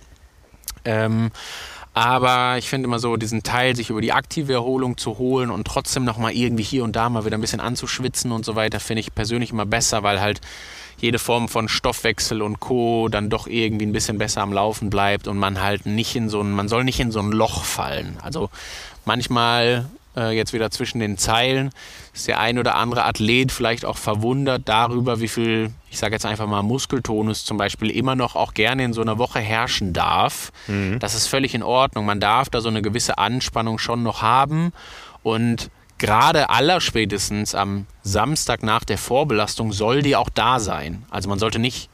Ähm, 0.85 1.31
aber 1.95 2.59
ich 2.59 2.69
finde 2.69 2.87
immer 2.87 2.99
so, 2.99 3.17
diesen 3.17 3.43
Teil, 3.43 3.75
sich 3.75 3.91
über 3.91 4.01
die 4.01 4.13
aktive 4.13 4.53
Erholung 4.53 4.97
zu 4.97 5.19
holen 5.19 5.51
und 5.51 5.67
trotzdem 5.67 6.05
nochmal 6.05 6.33
irgendwie 6.33 6.63
hier 6.63 6.85
und 6.85 6.95
da 6.95 7.09
mal 7.09 7.25
wieder 7.25 7.37
ein 7.37 7.41
bisschen 7.41 7.61
anzuschwitzen 7.61 8.31
und 8.31 8.45
so 8.45 8.55
weiter, 8.55 8.81
finde 8.81 9.01
ich 9.01 9.15
persönlich 9.15 9.51
immer 9.51 9.67
besser, 9.67 10.03
weil 10.03 10.21
halt 10.21 10.41
jede 10.99 11.19
Form 11.19 11.49
von 11.49 11.69
Stoffwechsel 11.69 12.43
und 12.43 12.61
Co. 12.61 13.09
dann 13.09 13.31
doch 13.31 13.47
irgendwie 13.47 13.87
ein 13.87 13.93
bisschen 13.93 14.19
besser 14.19 14.43
am 14.43 14.53
Laufen 14.53 14.91
bleibt 14.91 15.29
und 15.29 15.39
man 15.39 15.61
halt 15.61 15.87
nicht 15.87 16.17
in 16.17 16.29
so 16.29 16.41
ein, 16.41 16.51
man 16.53 16.69
soll 16.69 16.85
nicht 16.85 17.01
in 17.01 17.11
so 17.11 17.21
ein 17.21 17.33
Loch 17.33 17.65
fallen. 17.65 18.19
Also 18.23 18.51
manchmal 19.05 19.89
äh, 20.17 20.37
jetzt 20.37 20.53
wieder 20.53 20.71
zwischen 20.71 20.99
den 20.99 21.17
Zeilen, 21.17 21.71
ist 22.13 22.27
der 22.27 22.41
ein 22.41 22.59
oder 22.59 22.75
andere 22.75 23.05
Athlet 23.05 23.53
vielleicht 23.53 23.85
auch 23.85 23.97
verwundert 23.97 24.63
darüber, 24.67 25.21
wie 25.21 25.29
viel, 25.29 25.71
ich 25.91 25.99
sage 25.99 26.15
jetzt 26.15 26.27
einfach 26.27 26.47
mal, 26.47 26.63
Muskeltonus 26.63 27.45
zum 27.45 27.57
Beispiel 27.57 27.91
immer 27.91 28.17
noch 28.17 28.35
auch 28.35 28.55
gerne 28.55 28.85
in 28.85 28.93
so 28.93 29.01
einer 29.01 29.19
Woche 29.19 29.39
herrschen 29.39 29.93
darf. 29.93 30.51
Mhm. 30.67 30.99
Das 30.99 31.15
ist 31.15 31.29
völlig 31.29 31.55
in 31.55 31.63
Ordnung. 31.63 32.05
Man 32.07 32.21
darf 32.21 32.49
da 32.49 32.61
so 32.61 32.69
eine 32.69 32.83
gewisse 32.83 33.19
Anspannung 33.19 33.79
schon 33.79 34.03
noch 34.03 34.23
haben 34.23 34.73
und 35.23 35.71
gerade 35.99 36.51
allerspätestens 36.51 37.55
am 37.55 37.87
Samstag 38.03 38.63
nach 38.63 38.85
der 38.85 38.99
Vorbelastung 38.99 39.73
soll 39.73 40.03
die 40.03 40.17
auch 40.17 40.31
da 40.31 40.61
sein. 40.61 41.05
Also 41.11 41.29
man 41.29 41.39
sollte 41.39 41.59
nicht 41.59 41.91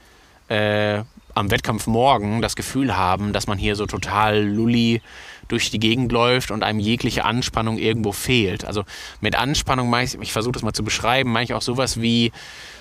äh, 0.48 1.02
am 1.34 1.50
Wettkampf 1.50 1.86
morgen 1.86 2.40
das 2.42 2.56
Gefühl 2.56 2.96
haben, 2.96 3.32
dass 3.32 3.46
man 3.46 3.58
hier 3.58 3.76
so 3.76 3.86
total 3.86 4.42
lulli 4.42 5.00
durch 5.48 5.70
die 5.70 5.80
Gegend 5.80 6.12
läuft 6.12 6.50
und 6.50 6.62
einem 6.62 6.78
jegliche 6.78 7.24
Anspannung 7.24 7.78
irgendwo 7.78 8.12
fehlt. 8.12 8.64
Also 8.64 8.84
mit 9.20 9.36
Anspannung 9.36 9.90
meine 9.90 10.04
ich, 10.04 10.14
ich 10.20 10.32
versuche 10.32 10.52
das 10.52 10.62
mal 10.62 10.72
zu 10.72 10.84
beschreiben, 10.84 11.32
meine 11.32 11.44
ich 11.44 11.54
auch 11.54 11.62
sowas 11.62 12.00
wie, 12.00 12.32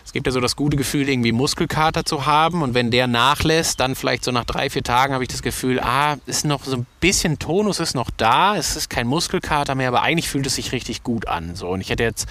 es 0.05 0.11
gibt 0.11 0.27
ja 0.27 0.31
so 0.31 0.39
das 0.39 0.55
gute 0.55 0.77
Gefühl, 0.77 1.09
irgendwie 1.09 1.31
Muskelkater 1.31 2.05
zu 2.05 2.25
haben 2.25 2.61
und 2.61 2.73
wenn 2.73 2.91
der 2.91 3.07
nachlässt, 3.07 3.79
dann 3.79 3.95
vielleicht 3.95 4.23
so 4.23 4.31
nach 4.31 4.45
drei, 4.45 4.69
vier 4.69 4.83
Tagen 4.83 5.13
habe 5.13 5.23
ich 5.23 5.29
das 5.29 5.41
Gefühl, 5.41 5.79
ah, 5.79 6.17
ist 6.25 6.45
noch 6.45 6.63
so 6.65 6.77
ein 6.77 6.85
bisschen 6.99 7.39
Tonus 7.39 7.79
ist 7.79 7.95
noch 7.95 8.09
da, 8.09 8.55
es 8.55 8.75
ist 8.75 8.89
kein 8.89 9.07
Muskelkater 9.07 9.75
mehr, 9.75 9.87
aber 9.87 10.01
eigentlich 10.01 10.29
fühlt 10.29 10.45
es 10.45 10.55
sich 10.55 10.71
richtig 10.71 11.03
gut 11.03 11.27
an. 11.27 11.55
So 11.55 11.69
und 11.69 11.81
ich 11.81 11.89
hätte 11.89 12.03
jetzt 12.03 12.27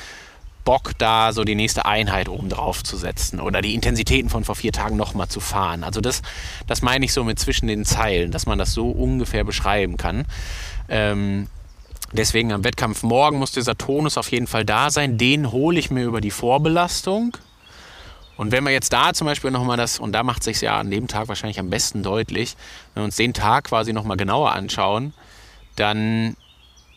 Bock, 0.65 0.93
da 0.99 1.33
so 1.33 1.45
die 1.45 1.55
nächste 1.55 1.87
Einheit 1.87 2.29
oben 2.29 2.49
drauf 2.49 2.85
zu 2.85 2.97
setzen 2.97 3.41
oder 3.41 3.63
die 3.63 3.75
Intensitäten 3.75 4.31
von 4.31 4.45
vor 4.45 4.55
vier 4.55 4.73
Tagen 4.73 4.97
nochmal 4.97 5.29
zu 5.29 5.41
fahren. 5.41 5.83
Also 5.85 6.01
das, 6.01 6.23
das 6.67 6.83
meine 6.83 7.05
ich 7.05 7.13
so 7.13 7.25
mit 7.25 7.39
zwischen 7.39 7.67
den 7.67 7.85
Zeilen, 7.85 8.31
dass 8.31 8.47
man 8.47 8.59
das 8.59 8.73
so 8.73 8.91
ungefähr 8.91 9.45
beschreiben 9.45 9.97
kann. 9.97 10.25
Ähm, 10.89 11.49
deswegen 12.13 12.53
am 12.53 12.65
Wettkampf 12.65 13.03
morgen 13.03 13.39
muss 13.39 13.53
dieser 13.53 13.77
Tonus 13.77 14.17
auf 14.19 14.31
jeden 14.31 14.47
Fall 14.47 14.65
da 14.65 14.91
sein. 14.91 15.19
Den 15.19 15.51
hole 15.51 15.79
ich 15.79 15.91
mir 15.91 16.05
über 16.05 16.21
die 16.21 16.31
Vorbelastung. 16.31 17.37
Und 18.43 18.51
wenn 18.51 18.65
wir 18.65 18.73
jetzt 18.73 18.93
da 18.93 19.15
zum 19.15 19.29
Beispiel 19.29 19.53
nochmal 19.53 19.77
das, 19.77 20.01
und 20.01 20.11
da 20.11 20.25
macht 20.25 20.43
sich 20.43 20.61
ja 20.63 20.77
an 20.77 20.91
dem 20.91 21.07
Tag 21.07 21.29
wahrscheinlich 21.29 21.61
am 21.61 21.71
besten 21.71 22.03
deutlich, 22.03 22.57
wenn 22.93 23.03
wir 23.03 23.05
uns 23.05 23.15
den 23.15 23.35
Tag 23.35 23.67
quasi 23.67 23.93
nochmal 23.93 24.17
genauer 24.17 24.51
anschauen, 24.51 25.15
dann 25.77 26.37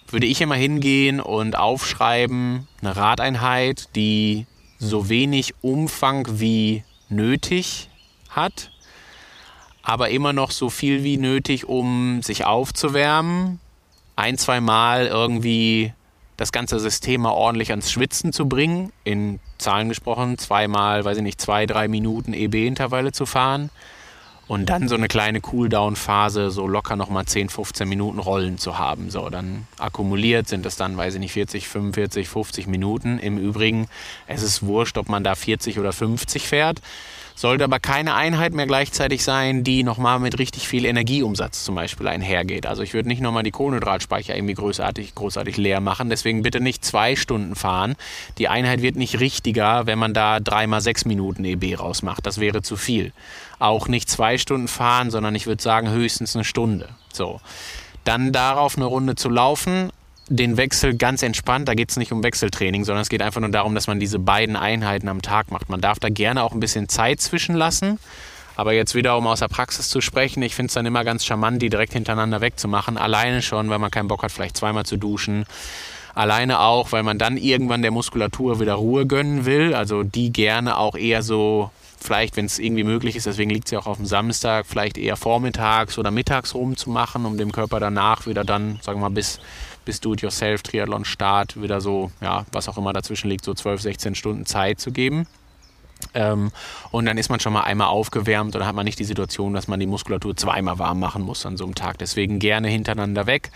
würde 0.08 0.26
ich 0.26 0.42
immer 0.42 0.56
hingehen 0.56 1.20
und 1.20 1.56
aufschreiben, 1.56 2.68
eine 2.82 2.96
Radeinheit, 2.96 3.96
die 3.96 4.48
so 4.80 5.08
wenig 5.08 5.54
Umfang 5.62 6.26
wie 6.40 6.84
nötig 7.10 7.92
hat, 8.28 8.72
aber 9.84 10.10
immer 10.10 10.34
noch 10.34 10.50
so 10.50 10.72
viel 10.72 11.04
wie 11.04 11.18
nötig, 11.18 11.66
um 11.66 12.24
sich 12.24 12.46
aufzuwärmen, 12.46 13.60
ein, 14.16 14.40
zwei 14.40 14.62
Mal 14.62 15.06
irgendwie 15.06 15.94
das 16.38 16.52
ganze 16.52 16.80
System 16.80 17.22
mal 17.22 17.32
ordentlich 17.32 17.72
ans 17.72 17.92
Schwitzen 17.92 18.34
zu 18.34 18.48
bringen, 18.48 18.92
in 19.04 19.40
Zahlen 19.58 19.90
gesprochen, 19.90 20.38
zweimal, 20.38 21.06
weiß 21.06 21.18
ich 21.18 21.24
nicht, 21.24 21.40
zwei, 21.40 21.66
drei 21.66 21.88
Minuten 21.88 22.34
EB-Intervalle 22.34 23.12
zu 23.12 23.26
fahren 23.26 23.70
und 24.48 24.70
dann 24.70 24.88
so 24.88 24.96
eine 24.96 25.08
kleine 25.08 25.42
Cooldown-Phase, 25.42 26.52
so 26.52 26.68
locker 26.68 26.96
nochmal 26.96 27.26
10, 27.26 27.50
15 27.50 27.90
Minuten 27.90 28.20
Rollen 28.20 28.60
zu 28.60 28.78
haben. 28.78 29.10
So, 29.10 29.30
dann 29.30 29.68
akkumuliert 29.80 30.48
sind 30.48 30.66
es 30.68 30.76
dann, 30.76 30.98
weiß 30.98 31.16
ich 31.16 31.20
nicht, 31.20 31.32
40, 31.32 31.68
45, 31.68 32.28
50 32.28 32.68
Minuten. 32.68 33.18
Im 33.18 33.40
Übrigen, 33.40 33.88
es 34.28 34.44
ist 34.44 34.64
wurscht, 34.64 34.98
ob 34.98 35.10
man 35.10 35.24
da 35.24 35.34
40 35.34 35.80
oder 35.80 35.94
50 35.94 36.48
fährt. 36.48 36.82
Sollte 37.38 37.66
aber 37.66 37.80
keine 37.80 38.16
Einheit 38.16 38.54
mehr 38.54 38.66
gleichzeitig 38.66 39.22
sein, 39.22 39.66
die 39.66 39.84
nochmal 39.84 40.20
mit 40.20 40.40
richtig 40.40 40.70
viel 40.70 40.86
Energieumsatz 40.86 41.66
zum 41.66 41.76
Beispiel 41.76 42.08
einhergeht. 42.08 42.66
Also 42.66 42.82
ich 42.82 42.94
würde 42.94 43.10
nicht 43.10 43.22
nochmal 43.22 43.44
die 43.44 43.52
Kohlenhydratspeicher 43.52 44.34
irgendwie 44.34 44.54
großartig, 44.54 45.16
großartig 45.16 45.58
leer 45.58 45.82
machen. 45.82 46.10
Deswegen 46.10 46.44
bitte 46.44 46.62
nicht 46.62 46.86
zwei 46.86 47.18
Stunden 47.18 47.56
fahren. 47.56 47.96
Die 48.38 48.48
Einheit 48.48 48.82
wird 48.82 48.96
nicht 48.96 49.20
richtiger, 49.20 49.86
wenn 49.86 50.00
man 50.00 50.14
da 50.14 50.40
dreimal 50.40 50.80
sechs 50.80 51.04
Minuten 51.04 51.44
EB 51.44 51.78
rausmacht. 51.78 52.26
Das 52.26 52.40
wäre 52.40 52.62
zu 52.62 52.78
viel. 52.78 53.12
Auch 53.60 53.90
nicht 53.90 54.10
zwei 54.10 54.38
Stunden 54.38 54.70
fahren, 54.70 55.12
sondern 55.12 55.36
ich 55.36 55.46
würde 55.46 55.62
sagen 55.62 55.90
höchstens 55.90 56.36
eine 56.36 56.46
Stunde. 56.46 56.88
So. 57.12 57.42
Dann 58.06 58.32
darauf 58.32 58.78
eine 58.78 58.86
Runde 58.86 59.16
zu 59.16 59.30
laufen, 59.30 59.92
den 60.28 60.58
Wechsel 60.58 60.96
ganz 60.96 61.24
entspannt. 61.24 61.68
Da 61.68 61.74
geht 61.74 61.92
es 61.92 61.98
nicht 61.98 62.12
um 62.12 62.24
Wechseltraining, 62.24 62.84
sondern 62.84 63.02
es 63.02 63.10
geht 63.10 63.22
einfach 63.22 63.42
nur 63.42 63.52
darum, 63.52 63.76
dass 63.76 63.88
man 63.88 64.00
diese 64.00 64.20
beiden 64.20 64.56
Einheiten 64.56 65.08
am 65.08 65.22
Tag 65.22 65.52
macht. 65.52 65.70
Man 65.70 65.82
darf 65.82 66.00
da 66.00 66.10
gerne 66.10 66.44
auch 66.44 66.52
ein 66.52 66.60
bisschen 66.60 66.90
Zeit 66.90 67.22
zwischenlassen. 67.22 68.00
Aber 68.56 68.74
jetzt 68.74 68.96
wieder, 68.96 69.18
um 69.18 69.28
aus 69.28 69.40
der 69.40 69.50
Praxis 69.50 69.90
zu 69.90 70.00
sprechen, 70.00 70.42
ich 70.42 70.56
finde 70.56 70.68
es 70.68 70.74
dann 70.74 70.86
immer 70.86 71.04
ganz 71.04 71.26
charmant, 71.26 71.62
die 71.62 71.70
direkt 71.70 71.94
hintereinander 71.94 72.40
wegzumachen. 72.40 72.98
Alleine 72.98 73.42
schon, 73.42 73.70
weil 73.70 73.80
man 73.80 73.92
keinen 73.92 74.08
Bock 74.08 74.24
hat, 74.24 74.32
vielleicht 74.32 74.56
zweimal 74.56 74.86
zu 74.86 74.98
duschen. 74.98 75.46
Alleine 76.14 76.62
auch, 76.62 76.94
weil 76.94 77.04
man 77.04 77.20
dann 77.20 77.36
irgendwann 77.36 77.82
der 77.82 77.92
Muskulatur 77.92 78.62
wieder 78.62 78.76
Ruhe 78.76 79.06
gönnen 79.06 79.46
will. 79.46 79.76
Also 79.76 80.04
die 80.04 80.32
gerne 80.32 80.78
auch 80.78 80.96
eher 80.96 81.22
so, 81.22 81.70
vielleicht, 82.00 82.38
wenn 82.38 82.46
es 82.46 82.58
irgendwie 82.58 82.86
möglich 82.86 83.18
ist, 83.18 83.26
deswegen 83.26 83.50
liegt 83.50 83.68
sie 83.68 83.76
auch 83.76 83.88
auf 83.88 83.98
dem 83.98 84.06
Samstag, 84.06 84.66
vielleicht 84.66 84.98
eher 84.98 85.18
vormittags 85.18 85.98
oder 85.98 86.12
mittags 86.12 86.56
rumzumachen, 86.56 87.26
um 87.26 87.38
dem 87.38 87.52
Körper 87.52 87.82
danach 87.82 88.26
wieder 88.26 88.46
dann, 88.46 88.80
sagen 88.82 89.00
wir 89.00 89.10
mal, 89.10 89.14
bis 89.14 89.40
bis 89.86 90.02
Do-it-yourself 90.02 90.64
Triathlon 90.64 91.06
Start 91.06 91.62
wieder 91.62 91.80
so, 91.80 92.12
ja, 92.22 92.46
was 92.52 92.68
auch 92.68 92.78
immer 92.78 92.94
dazwischen 92.94 93.30
liegt, 93.30 93.46
so 93.46 93.54
12, 93.54 93.82
16 93.82 94.16
Stunden 94.16 94.46
Zeit 94.46 94.80
zu 94.80 94.92
geben. 94.92 95.28
Ähm, 96.14 96.52
und 96.92 97.06
dann 97.06 97.18
ist 97.18 97.30
man 97.30 97.40
schon 97.40 97.54
mal 97.54 97.64
einmal 97.64 97.88
aufgewärmt 97.88 98.56
und 98.56 98.60
dann 98.60 98.68
hat 98.68 98.76
man 98.76 98.86
nicht 98.86 99.00
die 99.00 99.06
Situation, 99.06 99.54
dass 99.54 99.68
man 99.68 99.80
die 99.80 99.88
Muskulatur 99.88 100.36
zweimal 100.36 100.80
warm 100.80 101.00
machen 101.00 101.22
muss 101.22 101.46
an 101.46 101.58
so 101.58 101.64
einem 101.64 101.76
Tag. 101.76 101.98
Deswegen 101.98 102.40
gerne 102.40 102.68
hintereinander 102.68 103.26
weg. 103.26 103.52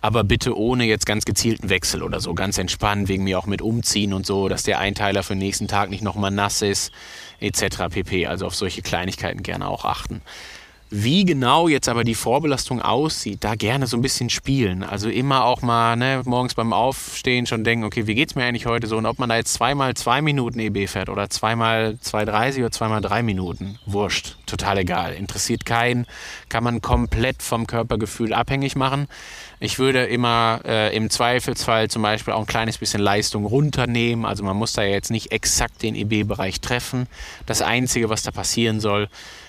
Aber 0.00 0.22
bitte 0.22 0.56
ohne 0.56 0.84
jetzt 0.84 1.06
ganz 1.06 1.24
gezielten 1.24 1.70
Wechsel 1.70 2.04
oder 2.04 2.20
so. 2.20 2.32
Ganz 2.34 2.56
entspannt, 2.56 3.08
wegen 3.08 3.24
mir 3.24 3.36
auch 3.36 3.46
mit 3.46 3.60
Umziehen 3.60 4.12
und 4.12 4.26
so, 4.26 4.48
dass 4.48 4.62
der 4.62 4.78
Einteiler 4.78 5.24
für 5.24 5.34
den 5.34 5.40
nächsten 5.40 5.66
Tag 5.66 5.90
nicht 5.90 6.02
nochmal 6.02 6.30
nass 6.30 6.62
ist, 6.62 6.92
etc. 7.40 7.88
pp. 7.90 8.26
Also 8.26 8.46
auf 8.46 8.54
solche 8.54 8.82
Kleinigkeiten 8.82 9.42
gerne 9.42 9.66
auch 9.66 9.84
achten. 9.84 10.22
Wie 10.90 11.26
genau 11.26 11.68
jetzt 11.68 11.88
aber 11.88 12.02
die 12.02 12.14
Vorbelastung 12.14 12.80
aussieht, 12.80 13.44
da 13.44 13.56
gerne 13.56 13.86
so 13.86 13.98
ein 13.98 14.00
bisschen 14.00 14.30
spielen. 14.30 14.82
Also 14.82 15.10
immer 15.10 15.44
auch 15.44 15.60
mal 15.60 15.96
ne, 15.96 16.22
morgens 16.24 16.54
beim 16.54 16.72
Aufstehen 16.72 17.46
schon 17.46 17.62
denken, 17.62 17.84
okay, 17.84 18.06
wie 18.06 18.14
geht's 18.14 18.34
mir 18.34 18.44
eigentlich 18.44 18.64
heute 18.64 18.86
so? 18.86 18.96
Und 18.96 19.04
ob 19.04 19.18
man 19.18 19.28
da 19.28 19.36
jetzt 19.36 19.52
zweimal 19.52 19.92
zwei 19.94 20.22
Minuten 20.22 20.58
EB 20.58 20.88
fährt 20.88 21.10
oder 21.10 21.28
zweimal 21.28 21.98
2,30 22.02 22.60
oder 22.60 22.70
zweimal 22.70 23.02
drei 23.02 23.22
Minuten, 23.22 23.78
wurscht, 23.84 24.36
total 24.46 24.78
egal. 24.78 25.12
Interessiert 25.12 25.66
keinen, 25.66 26.06
kann 26.48 26.64
man 26.64 26.80
komplett 26.80 27.42
vom 27.42 27.66
Körpergefühl 27.66 28.32
abhängig 28.32 28.74
machen. 28.74 29.08
Ich 29.60 29.78
würde 29.78 30.04
immer 30.06 30.60
äh, 30.64 30.96
im 30.96 31.10
Zweifelsfall 31.10 31.88
zum 31.88 32.00
Beispiel 32.00 32.32
auch 32.32 32.40
ein 32.40 32.46
kleines 32.46 32.78
bisschen 32.78 33.00
Leistung 33.00 33.44
runternehmen. 33.44 34.24
Also 34.24 34.42
man 34.42 34.56
muss 34.56 34.72
da 34.72 34.82
jetzt 34.82 35.10
nicht 35.10 35.32
exakt 35.32 35.82
den 35.82 35.94
EB-Bereich 35.94 36.62
treffen. 36.62 37.08
Das 37.44 37.60
Einzige, 37.60 38.08
was 38.08 38.22
da 38.22 38.30
passieren 38.30 38.80
soll, 38.80 39.08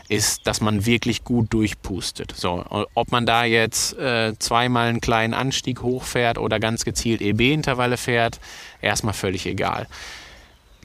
ist, 0.10 0.48
dass 0.48 0.60
man 0.60 0.86
wirklich 0.86 1.24
gut 1.24 1.54
durchpustet. 1.54 2.34
So, 2.36 2.66
ob 2.96 3.12
man 3.12 3.26
da 3.26 3.46
jetzt 3.46 3.98
äh, 3.98 4.34
zweimal 4.40 4.90
einen 4.90 5.02
kleinen 5.02 5.36
Anstieg 5.36 5.82
hochfährt 5.82 6.40
oder 6.40 6.60
ganz 6.60 6.84
gezielt 6.84 7.22
EB-Intervalle 7.22 7.96
fährt, 7.96 8.40
erstmal 8.82 9.14
völlig 9.14 9.46
egal. 9.46 9.88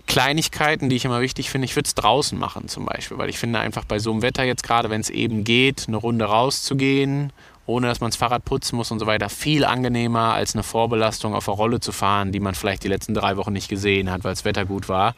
Kleinigkeiten, 0.07 0.91
die 0.91 0.97
ich 0.97 1.07
immer 1.07 1.23
wichtig 1.23 1.49
finde. 1.49 1.65
Ich 1.65 1.75
würde 1.75 1.87
es 1.87 1.95
draußen 1.95 2.39
machen 2.39 2.69
zum 2.69 2.85
Beispiel, 2.85 3.17
weil 3.17 3.31
ich 3.31 3.39
finde 3.39 3.59
einfach 3.59 3.87
bei 3.87 3.99
so 3.99 4.13
einem 4.13 4.21
Wetter 4.21 4.45
jetzt 4.45 4.63
gerade, 4.63 4.91
wenn 4.91 5.01
es 5.01 5.09
eben 5.09 5.43
geht, 5.45 5.87
eine 5.89 5.97
Runde 5.97 6.27
rauszugehen, 6.27 7.33
ohne 7.65 7.87
dass 7.87 8.01
man 8.01 8.11
das 8.11 8.19
Fahrrad 8.19 8.45
putzen 8.45 8.77
muss 8.77 8.91
und 8.91 8.99
so 8.99 9.07
weiter, 9.07 9.31
viel 9.31 9.65
angenehmer 9.65 10.35
als 10.35 10.55
eine 10.55 10.63
Vorbelastung 10.63 11.35
auf 11.35 11.47
der 11.47 11.55
Rolle 11.55 11.81
zu 11.81 11.93
fahren, 11.93 12.31
die 12.31 12.41
man 12.41 12.55
vielleicht 12.55 12.85
die 12.85 12.89
letzten 12.89 13.15
drei 13.15 13.39
Wochen 13.39 13.55
nicht 13.55 13.71
gesehen 13.71 14.11
hat, 14.11 14.23
weil 14.23 14.33
das 14.33 14.45
Wetter 14.45 14.67
gut 14.67 14.91
war 14.91 15.15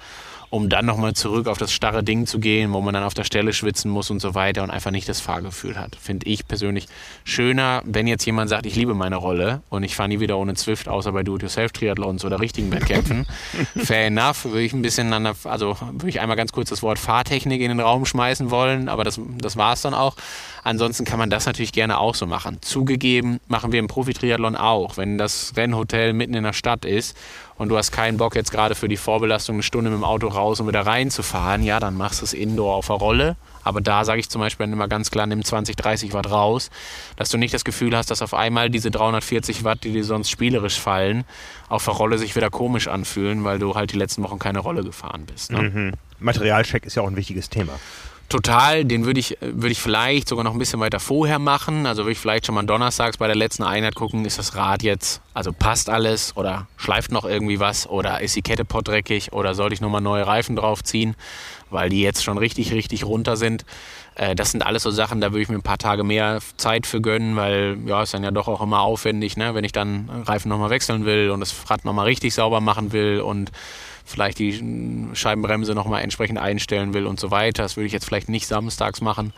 um 0.51 0.69
dann 0.69 0.87
nochmal 0.87 1.15
zurück 1.15 1.49
auf 1.49 1.59
das 1.59 1.73
starre 1.73 2.03
Ding 2.03 2.27
zu 2.27 2.39
gehen, 2.39 2.73
wo 2.73 2.81
man 2.81 2.95
dann 2.95 3.03
auf 3.03 3.15
der 3.15 3.25
Stelle 3.25 3.53
schwitzen 3.53 3.91
muss 3.91 4.11
und 4.11 4.21
so 4.21 4.35
weiter 4.35 4.63
und 4.63 4.71
einfach 4.71 4.91
nicht 4.91 5.09
das 5.09 5.21
Fahrgefühl 5.21 5.79
hat. 5.79 5.97
Finde 5.97 6.27
ich 6.27 6.47
persönlich 6.47 6.87
schöner, 7.25 7.83
wenn 7.85 8.07
jetzt 8.07 8.25
jemand 8.25 8.51
sagt, 8.51 8.67
ich 8.67 8.77
liebe 8.77 8.95
meine 8.95 9.17
Rolle 9.17 9.63
und 9.71 9.83
ich 9.83 9.97
fahre 9.97 10.09
nie 10.09 10.21
wieder 10.21 10.39
ohne 10.39 10.55
Zwift, 10.55 10.89
außer 10.89 11.13
bei 11.13 11.23
Do-it-yourself-Triathlons 11.23 12.25
oder 12.25 12.41
richtigen 12.41 12.71
Wettkämpfen. 12.73 13.27
Fair 13.77 14.07
enough, 14.07 14.45
würde 14.45 14.63
ich 14.63 14.73
ein 14.73 14.83
bisschen 14.83 15.13
an 15.13 15.25
der, 15.25 15.35
also 15.45 15.77
würde 15.93 16.09
ich 16.09 16.21
einmal 16.21 16.37
ganz 16.37 16.53
kurz 16.53 16.71
das 16.71 16.83
Wort 16.83 16.99
Fahrtechnik 16.99 17.61
in 17.61 17.69
den 17.69 17.81
Raum 17.81 18.07
schmeißen 18.07 18.51
wollen, 18.51 18.89
aber 18.89 19.05
das, 19.05 19.21
das 19.39 19.57
war 19.57 19.73
es 19.73 19.83
dann 19.83 19.95
auch. 19.95 20.17
Ansonsten 20.63 21.05
kann 21.05 21.21
man 21.21 21.31
das 21.31 21.47
natürlich 21.47 21.73
gerne 21.73 21.99
auch 21.99 22.17
so 22.17 22.27
machen. 22.27 22.59
Zugegeben, 22.61 23.39
machen 23.47 23.71
wir 23.71 23.79
im 23.79 23.87
Profi-Triathlon 23.87 24.57
auch. 24.57 24.97
Wenn 24.97 25.17
das 25.17 25.53
Rennhotel 25.57 26.13
mitten 26.13 26.35
in 26.35 26.43
der 26.43 26.53
Stadt 26.53 26.85
ist 26.85 27.17
und 27.59 27.69
du 27.69 27.77
hast 27.77 27.91
keinen 27.91 28.19
Bock 28.19 28.35
jetzt 28.35 28.51
gerade 28.51 28.75
für 28.75 28.89
die 28.89 28.97
Vorbelastung 28.97 29.57
eine 29.57 29.63
Stunde 29.63 29.91
mit 29.91 29.99
dem 29.99 30.05
Auto 30.05 30.29
raus 30.29 30.61
und 30.61 30.69
wieder 30.69 30.87
reinzufahren, 30.87 31.63
ja, 31.63 31.81
dann 31.81 31.97
machst 31.97 32.21
du 32.21 32.25
es 32.25 32.33
indoor 32.33 32.75
auf 32.75 32.87
der 32.87 32.97
Rolle. 32.97 33.37
Aber 33.65 33.81
da 33.81 34.05
sage 34.05 34.21
ich 34.21 34.29
zum 34.29 34.41
Beispiel 34.41 34.67
immer 34.67 34.87
ganz 34.87 35.11
klar, 35.11 35.27
nimm 35.27 35.45
20, 35.45 35.75
30 35.75 36.13
Watt 36.13 36.31
raus, 36.31 36.71
dass 37.17 37.31
du 37.31 37.39
nicht 37.39 37.53
das 37.53 37.65
Gefühl 37.65 37.97
hast, 37.97 38.13
dass 38.13 38.23
auf 38.23 38.33
einmal 38.33 38.71
diese 38.71 38.93
340 38.93 39.65
Watt, 39.65 39.83
die 39.83 39.93
dir 39.93 40.05
sonst 40.05 40.31
spielerisch 40.31 40.79
fallen, 40.79 41.25
auf 41.69 41.85
der 41.85 41.95
Rolle 41.95 42.19
sich 42.19 42.37
wieder 42.37 42.51
komisch 42.51 42.87
anfühlen, 42.87 43.43
weil 43.43 43.59
du 43.59 43.75
halt 43.75 43.93
die 43.93 43.99
letzten 43.99 44.23
Wochen 44.23 44.39
keine 44.39 44.61
Rolle 44.61 44.85
gefahren 44.85 45.27
bist. 45.27 45.51
Ne? 45.51 45.63
Mhm. 45.63 45.93
Materialcheck 46.21 46.87
ist 46.87 46.95
ja 46.95 47.03
auch 47.03 47.09
ein 47.09 47.17
wichtiges 47.17 47.51
Thema. 47.51 47.73
Total, 48.29 48.85
den 48.85 49.05
würde 49.05 49.21
ich, 49.21 49.39
würde 49.41 49.71
ich 49.71 49.81
vielleicht 49.81 50.29
sogar 50.29 50.43
noch 50.43 50.53
ein 50.53 50.59
bisschen 50.59 50.81
weiter 50.81 50.99
vorher 50.99 51.39
machen. 51.39 51.87
Also 51.87 52.03
würde 52.03 52.13
ich 52.13 52.19
vielleicht 52.19 52.47
schon 52.47 52.57
mal 52.57 52.65
donnerstags 52.65 53.19
bei 53.19 53.29
der 53.29 53.37
letzten 53.37 53.63
Einheit 53.63 53.95
gucken, 53.95 54.25
ist 54.25 54.39
das 54.39 54.57
Rad 54.57 54.83
jetzt, 54.83 55.21
also 55.33 55.53
passt 55.53 55.89
alles 55.89 56.37
oder 56.37 56.67
schleift 56.77 57.13
noch 57.13 57.25
irgendwie 57.25 57.61
was 57.61 57.89
oder 57.89 58.21
ist 58.21 58.35
die 58.35 58.43
Kette 58.43 58.65
pottdreckig 58.65 59.33
oder 59.33 59.55
sollte 59.55 59.75
ich 59.75 59.81
nochmal 59.81 60.01
neue 60.01 60.27
Reifen 60.27 60.57
draufziehen, 60.57 61.15
weil 61.71 61.89
die 61.89 62.03
jetzt 62.03 62.25
schon 62.25 62.37
richtig, 62.37 62.73
richtig 62.73 63.05
runter 63.05 63.37
sind. 63.37 63.65
Äh, 64.17 64.35
das 64.35 64.51
sind 64.51 64.67
alles 64.67 64.83
so 64.83 64.91
Sachen, 64.91 65.21
da 65.21 65.31
würde 65.31 65.43
ich 65.43 65.49
mir 65.49 65.55
ein 65.57 65.63
paar 65.63 65.79
Tage 65.79 66.03
mehr 66.03 66.41
Zeit 66.57 66.89
für 66.89 67.01
gönnen, 67.01 67.37
weil 67.37 67.79
ja, 67.87 68.03
ist 68.03 68.13
dann 68.13 68.25
ja 68.25 68.33
doch 68.33 68.49
auch 68.49 68.61
immer 68.61 68.81
aufwendig, 68.81 69.37
ne? 69.37 69.55
wenn 69.55 69.63
ich 69.63 69.73
dann 69.73 70.11
Reifen 70.25 70.49
nochmal 70.49 70.71
wechseln 70.71 71.05
will 71.05 71.31
und 71.31 71.39
das 71.39 71.55
Rad 71.71 71.85
nochmal 71.85 72.07
richtig 72.07 72.35
sauber 72.35 72.61
machen 72.61 72.93
will 72.93 73.21
und 73.21 73.53
vielleicht 74.07 74.39
die 74.39 75.11
Scheibenbremse 75.13 75.75
nochmal 75.75 76.03
entsprechend 76.03 76.39
einstellen 76.39 76.95
will 76.95 77.07
und 77.07 77.21
so 77.21 77.31
weiter. 77.31 77.63
Das 77.63 77.77
würde 77.77 77.87
ich 77.87 77.93
jetzt 77.93 78.07
vielleicht 78.07 78.29
nicht 78.29 78.47
samstags 78.47 79.01
machen. 79.01 79.33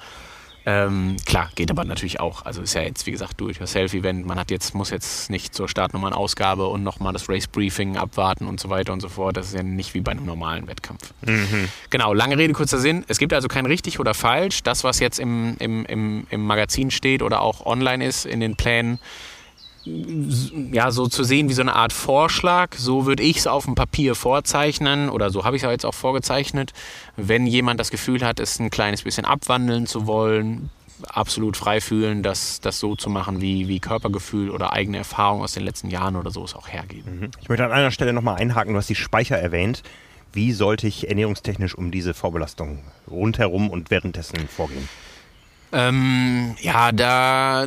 Ähm, 0.67 1.17
klar, 1.25 1.51
geht 1.55 1.71
aber 1.71 1.87
natürlich 1.87 2.21
auch. 2.21 2.45
Also 2.45 2.61
ist 2.61 2.75
ja 2.75 2.83
jetzt, 2.83 3.07
wie 3.07 3.11
gesagt, 3.11 3.41
Do-it-yourself-Event. 3.41 4.27
Man 4.27 4.39
hat 4.39 4.51
jetzt, 4.51 4.75
muss 4.75 4.91
jetzt 4.91 5.31
nicht 5.31 5.55
zur 5.55 5.67
Startnummer 5.67 6.15
Ausgabe 6.15 6.67
und 6.67 6.83
nochmal 6.83 7.15
das 7.15 7.27
Race-Briefing 7.27 7.97
abwarten 7.97 8.47
und 8.47 8.61
so 8.61 8.69
weiter 8.69 8.93
und 8.93 9.01
so 9.01 9.09
fort. 9.09 9.39
Das 9.39 9.47
ist 9.47 9.55
ja 9.55 9.63
nicht 9.63 9.95
wie 9.95 10.03
bei 10.03 10.13
einem 10.13 10.27
normalen 10.27 10.67
Wettkampf. 10.67 11.15
Mhm. 11.25 11.71
Genau, 11.89 12.13
lange 12.13 12.37
Rede, 12.37 12.53
kurzer 12.53 12.77
Sinn. 12.77 13.03
Es 13.09 13.19
gibt 13.19 13.33
also 13.33 13.49
kein 13.49 13.65
richtig 13.65 13.99
oder 13.99 14.13
falsch. 14.13 14.63
Das, 14.63 14.85
was 14.85 15.01
jetzt 15.01 15.19
im, 15.19 15.57
im, 15.59 15.87
im, 15.87 16.27
im 16.29 16.47
Magazin 16.47 16.91
steht 16.91 17.23
oder 17.23 17.41
auch 17.41 17.65
online 17.65 18.05
ist 18.05 18.27
in 18.27 18.41
den 18.41 18.55
Plänen, 18.57 18.99
ja, 20.73 20.91
so 20.91 21.07
zu 21.07 21.25
sehen 21.25 21.49
wie 21.49 21.55
so 21.55 21.63
eine 21.63 21.75
Art 21.75 21.93
Vorschlag. 21.93 22.75
So 22.77 23.07
würde 23.07 23.23
ich 23.23 23.39
es 23.39 23.47
auf 23.47 23.65
dem 23.65 23.75
Papier 23.75 24.15
vorzeichnen 24.15 25.09
oder 25.09 25.31
so 25.31 25.45
habe 25.45 25.57
ich 25.57 25.63
es 25.63 25.71
jetzt 25.71 25.87
auch 25.87 25.95
vorgezeichnet. 25.95 26.73
Wenn 27.17 27.47
jemand 27.47 27.81
das 27.81 27.91
Gefühl 27.91 28.25
hat, 28.25 28.41
es 28.41 28.59
ein 28.59 28.71
kleines 28.71 29.03
bisschen 29.03 29.25
abwandeln 29.25 29.87
zu 29.87 30.07
wollen, 30.07 30.71
absolut 31.07 31.57
frei 31.57 31.81
fühlen, 31.81 32.23
das, 32.23 32.61
das 32.61 32.81
so 32.81 32.97
zu 32.97 33.11
machen, 33.11 33.41
wie, 33.41 33.69
wie 33.69 33.81
Körpergefühl 33.81 34.51
oder 34.51 34.73
eigene 34.73 34.99
Erfahrung 34.99 35.43
aus 35.43 35.53
den 35.53 35.65
letzten 35.65 35.91
Jahren 35.91 36.17
oder 36.17 36.31
so 36.31 36.45
es 36.45 36.55
auch 36.55 36.69
hergeben. 36.69 37.21
Mhm. 37.21 37.31
Ich 37.41 37.49
möchte 37.49 37.65
an 37.65 37.73
einer 37.73 37.91
Stelle 37.91 38.13
nochmal 38.13 38.37
einhaken, 38.37 38.73
du 38.73 38.79
hast 38.79 38.91
die 38.91 38.95
Speicher 38.95 39.39
erwähnt. 39.39 39.83
Wie 40.33 40.53
sollte 40.53 40.87
ich 40.87 41.09
ernährungstechnisch 41.09 41.75
um 41.75 41.91
diese 41.91 42.15
Vorbelastung 42.15 42.81
rundherum 43.11 43.71
und 43.71 43.91
währenddessen 43.91 44.47
vorgehen? 44.49 44.89
Ähm, 45.73 46.57
ja, 46.61 46.93
da 46.93 47.67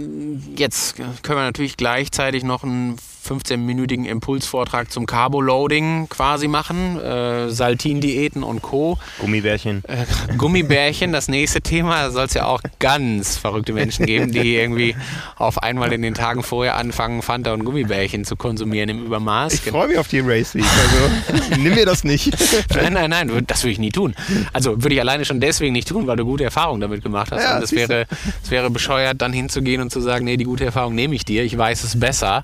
jetzt 0.56 0.96
können 0.96 1.40
wir 1.40 1.44
natürlich 1.44 1.78
gleichzeitig 1.78 2.44
noch 2.44 2.64
einen 2.64 2.98
15-minütigen 3.28 4.06
Impulsvortrag 4.06 4.92
zum 4.92 5.06
Carbo-Loading 5.06 6.08
quasi 6.10 6.48
machen. 6.48 7.00
Äh, 7.00 7.50
Saltin-Diäten 7.50 8.44
und 8.44 8.62
Co. 8.62 8.98
Gummibärchen. 9.20 9.84
Äh, 9.88 10.06
Gummibärchen, 10.38 11.12
das 11.12 11.28
nächste 11.28 11.62
Thema. 11.62 12.04
Da 12.04 12.12
soll 12.12 12.26
es 12.26 12.34
ja 12.34 12.46
auch 12.46 12.62
ganz 12.80 13.38
verrückte 13.38 13.74
Menschen 13.74 14.06
geben, 14.06 14.32
die 14.32 14.56
irgendwie 14.56 14.96
auf 15.38 15.62
einmal 15.62 15.94
in 15.94 16.02
den 16.02 16.14
Tagen 16.14 16.44
vorher 16.44 16.78
anfangen, 16.78 17.22
Fanta 17.22 17.54
und 17.54 17.64
Gummibärchen 17.64 18.26
zu 18.26 18.36
konsumieren 18.36 18.90
im 18.90 19.06
Übermaß. 19.06 19.54
Ich 19.54 19.62
freue 19.62 19.88
mich 19.88 19.98
auf 19.98 20.08
die 20.08 20.20
Race 20.20 20.56
Week. 20.56 20.66
Also 20.66 21.56
nimm 21.62 21.76
mir 21.76 21.86
das 21.86 22.04
nicht. 22.04 22.36
nein, 22.76 22.94
nein, 22.94 23.10
nein, 23.10 23.44
das 23.46 23.64
würde 23.64 23.72
ich 23.72 23.80
nie 23.80 23.92
tun. 23.92 24.16
Also 24.52 24.82
würde 24.82 24.96
ich 24.96 25.00
alleine 25.00 25.26
schon 25.26 25.40
deswegen 25.40 25.74
nicht 25.74 25.88
tun, 25.88 26.08
weil 26.08 26.18
du 26.18 26.26
gute 26.26 26.44
Erfahrungen 26.44 26.82
damit 26.82 27.04
gemacht 27.04 27.32
hast. 27.32 27.44
Ja, 27.44 27.58
und 27.58 27.64
es 27.64 27.72
wäre, 27.72 28.08
es 28.44 28.50
wäre 28.50 28.70
bescheuert, 28.70 29.22
dann 29.22 29.32
hinzugehen 29.32 29.82
und 29.82 29.92
zu 29.92 30.02
sagen, 30.02 30.26
nee, 30.26 30.38
die 30.38 30.46
gute 30.46 30.66
Erfahrung 30.66 30.96
nehme 30.96 31.16
ich 31.16 31.26
dir, 31.26 31.44
ich 31.44 31.58
weiß 31.58 31.84
es 31.84 32.00
besser 32.00 32.44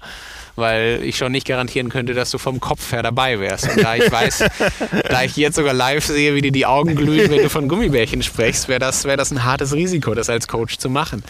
weil 0.58 1.02
ich 1.04 1.18
schon 1.18 1.32
nicht 1.32 1.48
garantieren 1.48 1.90
könnte, 1.90 2.14
dass 2.14 2.32
du 2.32 2.40
vom 2.40 2.60
Kopf 2.60 2.92
her 2.92 3.04
dabei 3.04 3.40
wärst. 3.40 3.70
Und 3.70 3.82
da 3.82 3.96
ich 3.96 4.12
weiß, 4.12 4.44
da 5.10 5.24
ich 5.24 5.38
jetzt 5.38 5.56
sogar 5.56 5.74
live 5.74 6.04
sehe, 6.04 6.36
wie 6.36 6.42
dir 6.42 6.52
die 6.52 6.66
Augen 6.66 6.96
glühen, 6.96 7.30
wenn 7.30 7.44
du 7.44 7.50
von 7.50 7.70
Gummibärchen 7.70 8.24
sprichst, 8.24 8.68
wäre 8.68 8.80
das, 8.80 9.06
wär 9.06 9.18
das 9.18 9.32
ein 9.32 9.44
hartes 9.44 9.74
Risiko, 9.74 10.16
das 10.16 10.30
als 10.30 10.48
Coach 10.48 10.80
zu 10.80 10.90
machen. 10.90 11.24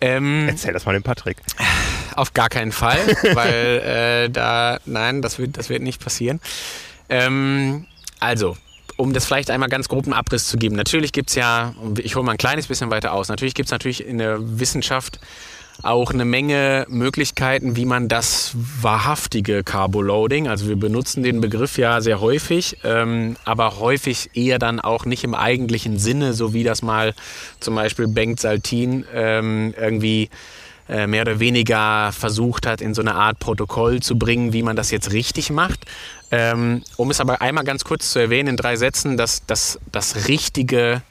Ähm, 0.00 0.48
Erzähl 0.48 0.72
das 0.72 0.86
mal 0.86 0.94
dem 0.94 1.02
Patrick. 1.02 1.36
Auf 2.16 2.32
gar 2.32 2.48
keinen 2.48 2.72
Fall, 2.72 2.98
weil 3.34 4.24
äh, 4.26 4.30
da, 4.30 4.78
nein, 4.86 5.20
das 5.22 5.38
wird, 5.38 5.58
das 5.58 5.68
wird 5.68 5.82
nicht 5.82 6.02
passieren. 6.02 6.40
Ähm, 7.10 7.86
also, 8.18 8.56
um 8.96 9.12
das 9.12 9.26
vielleicht 9.26 9.50
einmal 9.50 9.68
ganz 9.68 9.88
groben 9.88 10.14
Abriss 10.14 10.48
zu 10.48 10.56
geben. 10.56 10.74
Natürlich 10.74 11.12
gibt 11.12 11.28
es 11.30 11.36
ja, 11.36 11.74
ich 11.98 12.16
hole 12.16 12.24
mal 12.24 12.32
ein 12.32 12.38
kleines 12.38 12.66
bisschen 12.66 12.90
weiter 12.90 13.12
aus, 13.12 13.28
natürlich 13.28 13.54
gibt 13.54 13.66
es 13.66 13.72
natürlich 13.72 14.06
in 14.06 14.18
der 14.18 14.38
Wissenschaft 14.40 15.20
auch 15.82 16.12
eine 16.12 16.24
Menge 16.24 16.86
Möglichkeiten, 16.88 17.76
wie 17.76 17.84
man 17.84 18.08
das 18.08 18.52
wahrhaftige 18.54 19.64
Carboloading, 19.64 20.48
also 20.48 20.68
wir 20.68 20.76
benutzen 20.76 21.22
den 21.22 21.40
Begriff 21.40 21.78
ja 21.78 22.00
sehr 22.00 22.20
häufig, 22.20 22.78
ähm, 22.84 23.36
aber 23.44 23.78
häufig 23.78 24.30
eher 24.34 24.58
dann 24.58 24.80
auch 24.80 25.04
nicht 25.04 25.24
im 25.24 25.34
eigentlichen 25.34 25.98
Sinne, 25.98 26.32
so 26.32 26.54
wie 26.54 26.64
das 26.64 26.82
mal 26.82 27.14
zum 27.60 27.74
Beispiel 27.74 28.08
Bengt 28.08 28.40
Saltin 28.40 29.04
ähm, 29.12 29.74
irgendwie 29.78 30.30
äh, 30.88 31.06
mehr 31.06 31.22
oder 31.22 31.40
weniger 31.40 32.12
versucht 32.12 32.66
hat, 32.66 32.80
in 32.80 32.94
so 32.94 33.00
eine 33.00 33.14
Art 33.14 33.38
Protokoll 33.38 34.00
zu 34.00 34.18
bringen, 34.18 34.52
wie 34.52 34.62
man 34.62 34.76
das 34.76 34.90
jetzt 34.90 35.12
richtig 35.12 35.50
macht. 35.50 35.80
Ähm, 36.30 36.82
um 36.96 37.10
es 37.10 37.20
aber 37.20 37.40
einmal 37.40 37.64
ganz 37.64 37.84
kurz 37.84 38.10
zu 38.10 38.18
erwähnen 38.18 38.50
in 38.50 38.56
drei 38.56 38.76
Sätzen, 38.76 39.16
dass 39.16 39.46
das, 39.46 39.78
das 39.92 40.28
richtige 40.28 41.02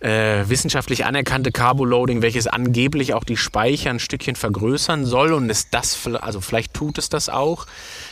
äh, 0.00 0.48
wissenschaftlich 0.48 1.04
anerkannte 1.04 1.50
Carboloading, 1.50 2.22
welches 2.22 2.46
angeblich 2.46 3.14
auch 3.14 3.24
die 3.24 3.36
Speicher 3.36 3.90
ein 3.90 3.98
Stückchen 3.98 4.36
vergrößern 4.36 5.04
soll 5.04 5.32
und 5.32 5.50
ist 5.50 5.68
das, 5.72 6.06
also 6.20 6.40
vielleicht 6.40 6.74
tut 6.74 6.98
es 6.98 7.08
das 7.08 7.28
auch. 7.28 7.66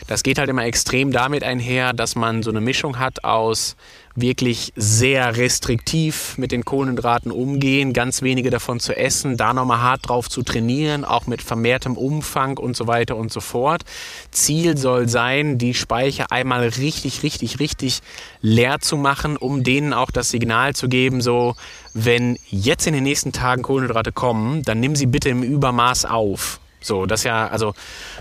Das 0.06 0.22
geht 0.22 0.38
halt 0.38 0.48
immer 0.48 0.64
extrem 0.64 1.12
damit 1.12 1.44
einher, 1.44 1.92
dass 1.92 2.16
man 2.16 2.42
so 2.42 2.50
eine 2.50 2.60
Mischung 2.60 2.98
hat 2.98 3.24
aus 3.24 3.76
wirklich 4.16 4.72
sehr 4.74 5.36
restriktiv 5.36 6.36
mit 6.38 6.50
den 6.50 6.64
Kohlenhydraten 6.64 7.30
umgehen, 7.30 7.92
ganz 7.92 8.22
wenige 8.22 8.50
davon 8.50 8.80
zu 8.80 8.96
essen, 8.96 9.36
da 9.36 9.52
nochmal 9.52 9.80
hart 9.80 10.08
drauf 10.08 10.28
zu 10.28 10.42
trainieren, 10.42 11.04
auch 11.04 11.26
mit 11.26 11.42
vermehrtem 11.42 11.96
Umfang 11.96 12.58
und 12.58 12.76
so 12.76 12.86
weiter 12.86 13.16
und 13.16 13.32
so 13.32 13.40
fort. 13.40 13.82
Ziel 14.30 14.76
soll 14.76 15.08
sein, 15.08 15.58
die 15.58 15.74
Speicher 15.74 16.32
einmal 16.32 16.66
richtig, 16.66 17.22
richtig, 17.22 17.60
richtig 17.60 18.00
leer 18.40 18.80
zu 18.80 18.96
machen, 18.96 19.36
um 19.36 19.62
denen 19.62 19.92
auch 19.92 20.10
das 20.10 20.30
Signal 20.30 20.74
zu 20.74 20.88
geben, 20.88 21.20
so, 21.20 21.54
wenn 21.94 22.38
jetzt 22.50 22.86
in 22.86 22.94
den 22.94 23.04
nächsten 23.04 23.32
Tagen 23.32 23.62
Kohlenhydrate 23.62 24.12
kommen, 24.12 24.62
dann 24.62 24.80
nimm 24.80 24.96
sie 24.96 25.06
bitte 25.06 25.28
im 25.28 25.42
Übermaß 25.42 26.06
auf. 26.06 26.60
So, 26.86 27.06
das 27.06 27.24
ja, 27.24 27.48
also 27.48 27.74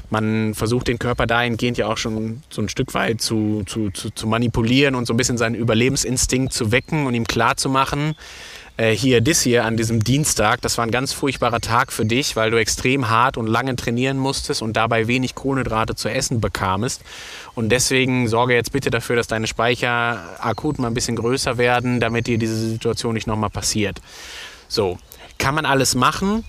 man 0.10 0.54
versucht 0.56 0.88
den 0.88 1.00
Körper 1.00 1.28
dahingehend 1.28 1.78
ja 1.78 1.88
auch 1.88 1.98
schon 1.98 2.42
so 2.50 2.62
ein 2.62 2.70
Stück 2.70 2.94
weit 2.94 3.22
zu, 3.22 3.64
zu, 3.66 3.92
zu, 3.92 4.10
zu 4.10 4.28
manipulieren 4.28 4.96
und 4.96 5.06
so 5.06 5.14
ein 5.14 5.18
bisschen 5.18 5.38
seinen 5.38 5.56
Überlebensinstinkt 5.56 6.52
zu 6.52 6.72
wecken 6.72 7.06
und 7.06 7.14
ihm 7.14 7.28
klarzumachen, 7.28 8.16
äh, 8.78 8.92
hier, 8.92 9.22
das 9.22 9.42
hier 9.42 9.64
an 9.66 9.78
diesem 9.78 10.04
Dienstag, 10.04 10.62
das 10.62 10.78
war 10.78 10.86
ein 10.86 10.92
ganz 10.92 11.14
furchtbarer 11.14 11.62
Tag 11.62 11.94
für 11.94 12.06
dich, 12.06 12.36
weil 12.36 12.52
du 12.52 12.60
extrem 12.60 13.10
hart 13.10 13.38
und 13.38 13.48
lange 13.48 13.76
trainieren 13.76 14.18
musstest 14.18 14.62
und 14.62 14.74
dabei 14.74 15.08
wenig 15.08 15.36
Kohlenhydrate 15.36 15.96
zu 15.96 16.10
essen 16.10 16.42
bekamest. 16.42 17.02
Und 17.54 17.70
deswegen 17.70 18.28
sorge 18.28 18.54
jetzt 18.54 18.72
bitte 18.72 18.90
dafür, 18.90 19.16
dass 19.16 19.28
deine 19.28 19.48
Speicher 19.48 20.22
akut 20.40 20.80
mal 20.80 20.88
ein 20.88 20.94
bisschen 20.94 21.16
größer 21.16 21.58
werden, 21.58 22.00
damit 22.00 22.28
dir 22.28 22.38
diese 22.38 22.56
Situation 22.56 23.14
nicht 23.14 23.28
nochmal 23.28 23.50
passiert. 23.50 24.02
So, 24.68 24.98
kann 25.38 25.56
man 25.56 25.66
alles 25.66 25.96
machen? 25.96 26.44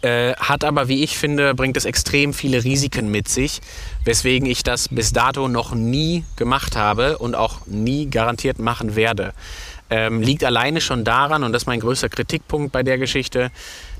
Äh, 0.00 0.34
hat 0.34 0.64
aber, 0.64 0.88
wie 0.88 1.02
ich 1.02 1.18
finde, 1.18 1.54
bringt 1.54 1.76
es 1.76 1.84
extrem 1.84 2.32
viele 2.32 2.64
Risiken 2.64 3.10
mit 3.10 3.28
sich, 3.28 3.60
weswegen 4.04 4.48
ich 4.48 4.62
das 4.62 4.88
bis 4.88 5.12
dato 5.12 5.48
noch 5.48 5.74
nie 5.74 6.24
gemacht 6.36 6.76
habe 6.76 7.18
und 7.18 7.34
auch 7.34 7.66
nie 7.66 8.08
garantiert 8.08 8.58
machen 8.58 8.94
werde. 8.94 9.32
Ähm, 9.90 10.22
liegt 10.22 10.44
alleine 10.44 10.80
schon 10.80 11.04
daran, 11.04 11.42
und 11.42 11.52
das 11.52 11.62
ist 11.62 11.66
mein 11.66 11.80
größter 11.80 12.08
Kritikpunkt 12.08 12.72
bei 12.72 12.82
der 12.82 12.96
Geschichte, 12.98 13.50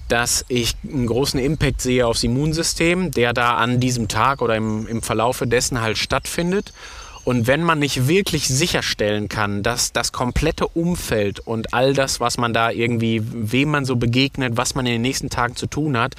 dass 0.09 0.45
ich 0.49 0.75
einen 0.85 1.07
großen 1.07 1.41
Impact 1.41 1.81
sehe 1.81 2.07
aufs 2.07 2.23
Immunsystem, 2.23 3.11
der 3.11 3.33
da 3.33 3.57
an 3.57 3.81
diesem 3.81 4.09
Tag 4.09 4.43
oder 4.43 4.57
im, 4.57 4.87
im 4.87 5.03
Verlaufe 5.03 5.47
dessen 5.47 5.81
halt 5.81 5.99
stattfindet. 5.99 6.73
Und 7.25 7.47
wenn 7.47 7.63
man 7.63 7.79
nicht 7.79 8.09
wirklich 8.09 8.49
sicherstellen 8.49 9.29
kann, 9.29 9.63
dass 9.63 9.93
das 9.93 10.11
komplette 10.11 10.67
Umfeld 10.67 11.39
und 11.39 11.73
all 11.73 11.95
das, 11.95 12.19
was 12.19 12.37
man 12.37 12.53
da 12.53 12.71
irgendwie, 12.71 13.23
wem 13.23 13.71
man 13.71 13.85
so 13.85 13.95
begegnet, 13.97 14.57
was 14.57 14.75
man 14.75 14.87
in 14.87 14.93
den 14.93 15.03
nächsten 15.03 15.31
Tagen 15.31 15.55
zu 15.55 15.67
tun 15.67 15.97
hat, 15.97 16.17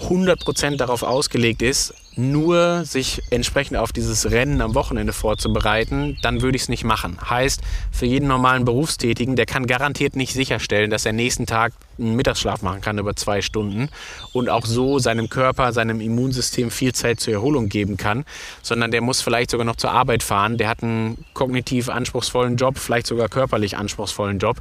100% 0.00 0.76
darauf 0.76 1.02
ausgelegt 1.02 1.62
ist, 1.62 1.94
nur 2.16 2.84
sich 2.84 3.22
entsprechend 3.30 3.76
auf 3.76 3.92
dieses 3.92 4.30
Rennen 4.30 4.60
am 4.60 4.74
Wochenende 4.74 5.12
vorzubereiten, 5.12 6.18
dann 6.22 6.42
würde 6.42 6.56
ich 6.56 6.62
es 6.62 6.68
nicht 6.68 6.84
machen. 6.84 7.18
Heißt, 7.28 7.60
für 7.92 8.06
jeden 8.06 8.26
normalen 8.26 8.64
Berufstätigen, 8.64 9.36
der 9.36 9.46
kann 9.46 9.66
garantiert 9.66 10.16
nicht 10.16 10.32
sicherstellen, 10.32 10.90
dass 10.90 11.06
er 11.06 11.12
nächsten 11.12 11.46
Tag 11.46 11.72
einen 11.98 12.16
Mittagsschlaf 12.16 12.62
machen 12.62 12.80
kann 12.80 12.98
über 12.98 13.14
zwei 13.14 13.42
Stunden 13.42 13.90
und 14.32 14.48
auch 14.48 14.66
so 14.66 14.98
seinem 14.98 15.28
Körper, 15.28 15.72
seinem 15.72 16.00
Immunsystem 16.00 16.70
viel 16.70 16.92
Zeit 16.92 17.20
zur 17.20 17.32
Erholung 17.32 17.68
geben 17.68 17.96
kann, 17.96 18.24
sondern 18.62 18.90
der 18.90 19.02
muss 19.02 19.20
vielleicht 19.20 19.50
sogar 19.50 19.66
noch 19.66 19.76
zur 19.76 19.92
Arbeit 19.92 20.22
fahren, 20.22 20.58
der 20.58 20.68
hat 20.68 20.82
einen 20.82 21.24
kognitiv 21.34 21.88
anspruchsvollen 21.88 22.56
Job, 22.56 22.78
vielleicht 22.78 23.06
sogar 23.06 23.28
körperlich 23.28 23.76
anspruchsvollen 23.76 24.38
Job, 24.38 24.56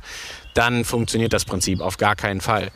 dann 0.53 0.85
funktioniert 0.85 1.33
das 1.33 1.45
Prinzip 1.45 1.81
auf 1.81 1.97
gar 1.97 2.15
keinen 2.15 2.41
Fall 2.41 2.71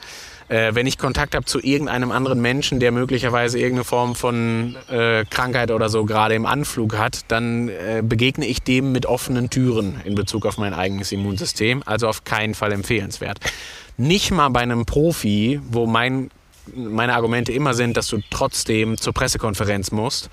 äh, 0.53 0.75
wenn 0.75 0.85
ich 0.85 0.99
Kontakt 0.99 1.33
habe 1.33 1.45
zu 1.45 1.59
irgendeinem 1.59 2.11
anderen 2.11 2.39
Menschen, 2.39 2.79
der 2.79 2.91
möglicherweise 2.91 3.57
irgendeine 3.57 3.85
Form 3.85 4.13
von 4.13 4.75
äh, 4.87 5.25
Krankheit 5.25 5.71
oder 5.71 5.89
so 5.89 6.05
gerade 6.05 6.35
im 6.35 6.45
Anflug 6.45 6.95
hat, 6.95 7.21
dann 7.29 7.69
äh, 7.69 8.03
begegne 8.03 8.45
ich 8.45 8.61
dem 8.61 8.91
mit 8.91 9.07
offenen 9.07 9.49
Türen 9.49 9.99
in 10.05 10.13
Bezug 10.13 10.45
auf 10.45 10.59
mein 10.59 10.75
eigenes 10.75 11.11
Immunsystem. 11.11 11.81
Also 11.87 12.07
auf 12.07 12.23
keinen 12.23 12.53
Fall 12.53 12.71
empfehlenswert. 12.71 13.39
Nicht 13.97 14.29
mal 14.29 14.49
bei 14.49 14.59
einem 14.59 14.85
Profi, 14.85 15.59
wo 15.67 15.87
mein, 15.87 16.29
meine 16.75 17.15
Argumente 17.15 17.51
immer 17.51 17.73
sind, 17.73 17.97
dass 17.97 18.07
du 18.07 18.19
trotzdem 18.29 18.99
zur 18.99 19.13
Pressekonferenz 19.13 19.91
musst 19.91 20.29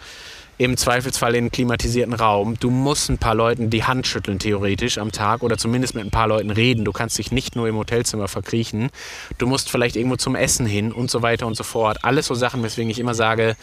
im 0.60 0.76
Zweifelsfall 0.76 1.34
in 1.36 1.44
einen 1.44 1.50
klimatisierten 1.50 2.12
Raum. 2.12 2.60
Du 2.60 2.68
musst 2.68 3.08
ein 3.08 3.16
paar 3.16 3.34
Leuten 3.34 3.70
die 3.70 3.84
Hand 3.84 4.06
schütteln, 4.06 4.38
theoretisch 4.38 4.98
am 4.98 5.10
Tag 5.10 5.42
oder 5.42 5.56
zumindest 5.56 5.94
mit 5.94 6.04
ein 6.04 6.10
paar 6.10 6.28
Leuten 6.28 6.50
reden. 6.50 6.84
Du 6.84 6.92
kannst 6.92 7.16
dich 7.16 7.32
nicht 7.32 7.56
nur 7.56 7.66
im 7.66 7.76
Hotelzimmer 7.76 8.28
verkriechen. 8.28 8.90
Du 9.38 9.46
musst 9.46 9.70
vielleicht 9.70 9.96
irgendwo 9.96 10.16
zum 10.16 10.34
Essen 10.34 10.66
hin 10.66 10.92
und 10.92 11.10
so 11.10 11.22
weiter 11.22 11.46
und 11.46 11.56
so 11.56 11.64
fort. 11.64 12.04
Alles 12.04 12.26
so 12.26 12.34
Sachen, 12.34 12.62
weswegen 12.62 12.90
ich 12.90 12.98
immer 12.98 13.14
sage, 13.14 13.56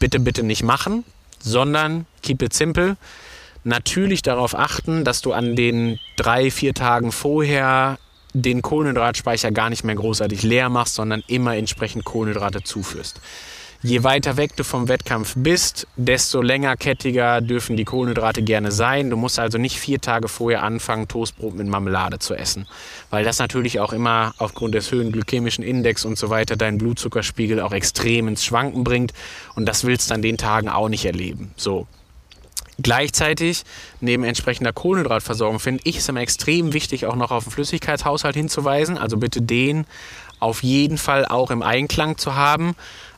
bitte, 0.00 0.18
bitte 0.18 0.42
nicht 0.42 0.64
machen, 0.64 1.04
sondern 1.38 2.06
keep 2.22 2.42
it 2.42 2.52
simple. 2.52 2.96
Natürlich 3.62 4.22
darauf 4.22 4.58
achten, 4.58 5.04
dass 5.04 5.22
du 5.22 5.32
an 5.32 5.54
den 5.54 6.00
drei, 6.16 6.50
vier 6.50 6.74
Tagen 6.74 7.12
vorher 7.12 8.00
den 8.34 8.62
Kohlenhydratspeicher 8.62 9.52
gar 9.52 9.70
nicht 9.70 9.84
mehr 9.84 9.94
großartig 9.94 10.42
leer 10.42 10.70
machst, 10.70 10.96
sondern 10.96 11.22
immer 11.28 11.54
entsprechend 11.54 12.04
Kohlenhydrate 12.04 12.64
zuführst. 12.64 13.20
Je 13.84 14.04
weiter 14.04 14.36
weg 14.36 14.54
du 14.54 14.62
vom 14.62 14.86
Wettkampf 14.86 15.34
bist, 15.36 15.88
desto 15.96 16.40
längerkettiger 16.40 17.40
dürfen 17.40 17.76
die 17.76 17.84
Kohlenhydrate 17.84 18.40
gerne 18.40 18.70
sein. 18.70 19.10
Du 19.10 19.16
musst 19.16 19.40
also 19.40 19.58
nicht 19.58 19.76
vier 19.76 20.00
Tage 20.00 20.28
vorher 20.28 20.62
anfangen, 20.62 21.08
Toastbrot 21.08 21.56
mit 21.56 21.66
Marmelade 21.66 22.20
zu 22.20 22.36
essen, 22.36 22.68
weil 23.10 23.24
das 23.24 23.40
natürlich 23.40 23.80
auch 23.80 23.92
immer 23.92 24.34
aufgrund 24.38 24.76
des 24.76 24.92
höheren 24.92 25.10
glykämischen 25.10 25.64
Index 25.64 26.04
und 26.04 26.16
so 26.16 26.30
weiter 26.30 26.54
deinen 26.54 26.78
Blutzuckerspiegel 26.78 27.58
auch 27.60 27.72
extrem 27.72 28.28
ins 28.28 28.44
Schwanken 28.44 28.84
bringt 28.84 29.14
und 29.56 29.66
das 29.66 29.82
willst 29.82 30.10
du 30.10 30.14
an 30.14 30.22
den 30.22 30.38
Tagen 30.38 30.68
auch 30.68 30.88
nicht 30.88 31.04
erleben. 31.04 31.50
So. 31.56 31.88
Gleichzeitig, 32.80 33.64
neben 34.00 34.22
entsprechender 34.22 34.72
Kohlenhydratversorgung, 34.72 35.58
finde 35.58 35.82
ich 35.84 35.98
es 35.98 36.08
immer 36.08 36.20
extrem 36.20 36.72
wichtig, 36.72 37.06
auch 37.06 37.16
noch 37.16 37.32
auf 37.32 37.44
den 37.44 37.52
Flüssigkeitshaushalt 37.52 38.34
hinzuweisen. 38.34 38.96
Also 38.96 39.16
bitte 39.16 39.42
den 39.42 39.86
auf 40.40 40.62
jeden 40.62 40.98
Fall 40.98 41.26
auch 41.26 41.50
im 41.50 41.62
Einklang 41.62 42.16
zu 42.16 42.34
haben 42.34 42.74